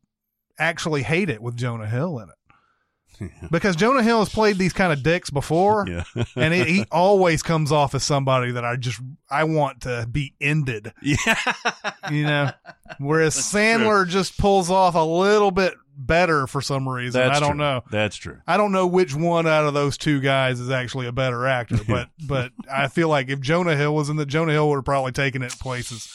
[0.58, 4.92] actually hate it with Jonah Hill in it, because Jonah Hill has played these kind
[4.92, 6.04] of dicks before, Yeah.
[6.36, 10.34] and it, he always comes off as somebody that I just I want to be
[10.40, 10.92] ended.
[11.02, 11.16] yeah.
[12.10, 12.50] You know,
[12.98, 17.18] whereas Sandler just pulls off a little bit better for some reason.
[17.20, 17.58] That's I don't true.
[17.58, 17.82] know.
[17.90, 18.38] That's true.
[18.46, 21.78] I don't know which one out of those two guys is actually a better actor,
[21.88, 24.84] but but I feel like if Jonah Hill was in the Jonah Hill would have
[24.84, 26.12] probably taken it places.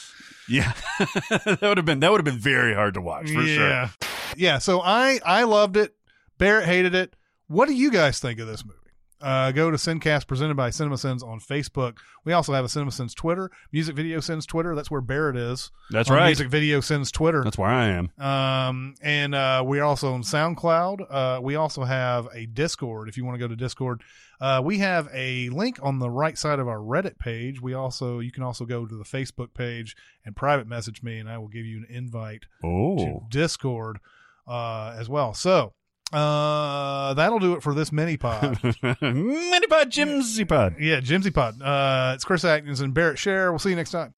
[0.49, 3.69] Yeah, that would have been that would have been very hard to watch for sure.
[3.69, 3.89] yeah.
[4.35, 5.95] Yeah, so I I loved it.
[6.37, 7.15] Barrett hated it.
[7.47, 8.77] What do you guys think of this movie?
[9.21, 11.97] Uh, go to Sincast presented by CinemaSins on Facebook.
[12.25, 14.75] We also have a CinemaSins Twitter, Music Video Sins Twitter.
[14.75, 15.71] That's where Barrett is.
[15.89, 16.25] That's right.
[16.27, 17.43] Music Video Sins Twitter.
[17.43, 18.11] That's where I am.
[18.19, 21.05] Um, and uh, we're also on SoundCloud.
[21.09, 23.09] Uh, we also have a Discord.
[23.09, 24.01] If you want to go to Discord,
[24.39, 27.61] uh, we have a link on the right side of our Reddit page.
[27.61, 29.95] We also you can also go to the Facebook page
[30.25, 33.99] and private message me, and I will give you an invite to Oh, Discord
[34.47, 35.33] uh, as well.
[35.33, 35.73] So
[36.13, 38.57] uh, that'll do it for this mini pod.
[38.61, 40.75] Minipod Jimsy Pod.
[40.79, 41.61] yeah, Jimsy Pod.
[41.61, 43.51] Uh, it's Chris Atkins and Barrett Share.
[43.51, 44.13] We'll see you next time.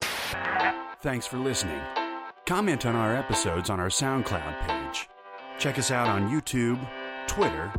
[1.01, 1.79] Thanks for listening.
[2.45, 5.07] Comment on our episodes on our SoundCloud page.
[5.59, 6.79] Check us out on YouTube,
[7.27, 7.71] Twitter,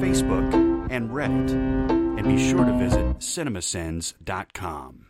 [0.00, 1.50] Facebook, and Reddit.
[2.18, 5.07] And be sure to visit cinemasins.com.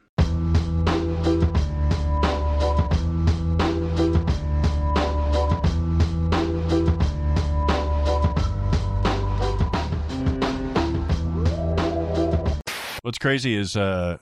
[13.09, 14.19] What's crazy is uh,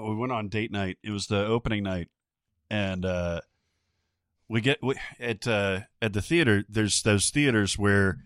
[0.00, 0.96] we went on date night.
[1.02, 2.06] It was the opening night,
[2.70, 3.40] and uh,
[4.48, 6.62] we get we, at uh, at the theater.
[6.68, 8.18] There's those theaters where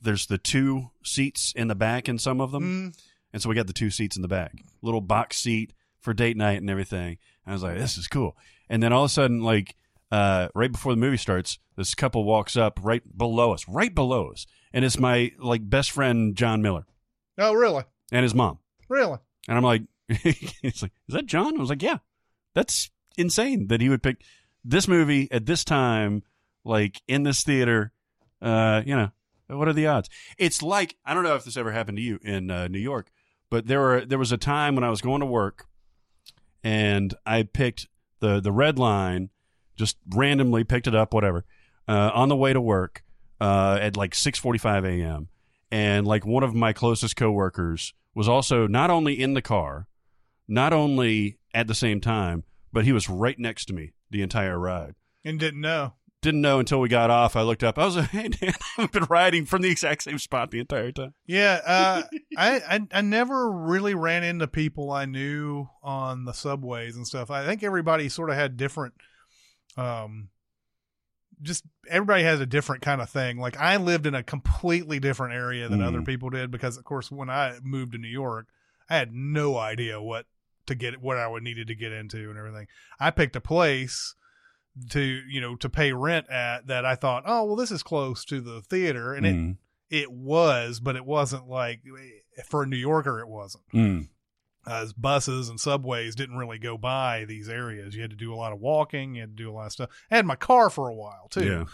[0.00, 3.02] there's the two seats in the back in some of them, Mm,
[3.32, 6.36] and so we got the two seats in the back, little box seat for date
[6.36, 7.18] night and everything.
[7.44, 8.36] And I was like, this is cool.
[8.68, 9.74] And then all of a sudden, like
[10.12, 14.28] uh, right before the movie starts, this couple walks up right below us, right below
[14.28, 16.86] us, and it's my like best friend John Miller
[17.38, 17.82] oh, really?
[18.12, 18.60] and his mom.
[18.88, 19.18] Really?
[19.48, 21.56] And I'm like, he's like, is that John?
[21.56, 21.98] I was like, yeah,
[22.54, 24.22] that's insane that he would pick
[24.64, 26.22] this movie at this time,
[26.64, 27.92] like in this theater.
[28.40, 29.10] Uh, you know,
[29.48, 30.08] what are the odds?
[30.38, 33.10] It's like I don't know if this ever happened to you in uh, New York,
[33.50, 35.66] but there were there was a time when I was going to work,
[36.62, 37.88] and I picked
[38.20, 39.30] the the red line,
[39.76, 41.44] just randomly picked it up, whatever,
[41.88, 43.04] uh, on the way to work
[43.40, 45.28] uh, at like six forty five a.m.
[45.70, 49.86] And like one of my closest coworkers was also not only in the car,
[50.48, 52.42] not only at the same time,
[52.72, 54.94] but he was right next to me the entire ride.
[55.22, 55.92] And didn't know.
[56.22, 57.36] Didn't know until we got off.
[57.36, 57.78] I looked up.
[57.78, 60.90] I was like, "Hey, Dan, I've been riding from the exact same spot the entire
[60.92, 62.02] time." Yeah, uh,
[62.38, 67.30] I, I I never really ran into people I knew on the subways and stuff.
[67.30, 68.94] I think everybody sort of had different,
[69.76, 70.30] um,
[71.42, 73.38] just everybody has a different kind of thing.
[73.38, 75.86] Like I lived in a completely different area than Mhm.
[75.86, 78.46] other people did because, of course, when I moved to New York,
[78.88, 80.26] I had no idea what
[80.66, 82.66] to get, what I would needed to get into and everything.
[82.98, 84.14] I picked a place
[84.90, 88.24] to you know to pay rent at that I thought, oh well, this is close
[88.26, 89.56] to the theater, and it Mm,
[89.88, 91.82] it was, but it wasn't like
[92.44, 93.64] for a New Yorker, it wasn't.
[93.72, 94.08] mm,
[94.66, 97.94] As buses and subways didn't really go by these areas.
[97.94, 99.14] You had to do a lot of walking.
[99.14, 99.90] You had to do a lot of stuff.
[100.10, 101.44] I had my car for a while too.
[101.46, 101.64] yeah.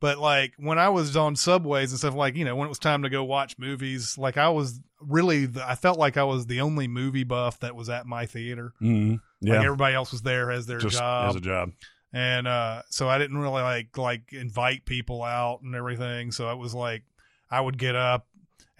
[0.00, 2.80] But like when I was on subways and stuff, like you know when it was
[2.80, 6.46] time to go watch movies, like I was really, the, I felt like I was
[6.46, 8.72] the only movie buff that was at my theater.
[8.82, 9.54] Mm, yeah.
[9.58, 11.70] Like everybody else was there as their Just job as a job.
[12.12, 16.58] and uh so i didn't really like like invite people out and everything so it
[16.58, 17.04] was like
[17.50, 18.26] i would get up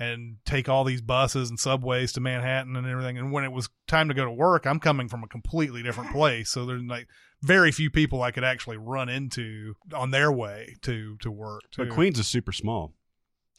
[0.02, 3.68] and take all these buses and subways to manhattan and everything and when it was
[3.86, 7.06] time to go to work i'm coming from a completely different place so there's like
[7.42, 11.90] very few people i could actually run into on their way to to work But.
[11.90, 12.92] Queens is super small.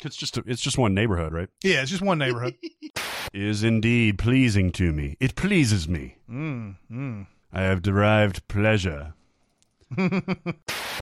[0.04, 1.50] It's just a, it's just one neighborhood, right?
[1.64, 2.56] yeah it's just one neighborhood
[3.34, 5.18] Is indeed pleasing to me.
[5.20, 6.18] It pleases me.
[6.30, 7.26] mm, mm.
[7.52, 9.14] I have derived pleasure.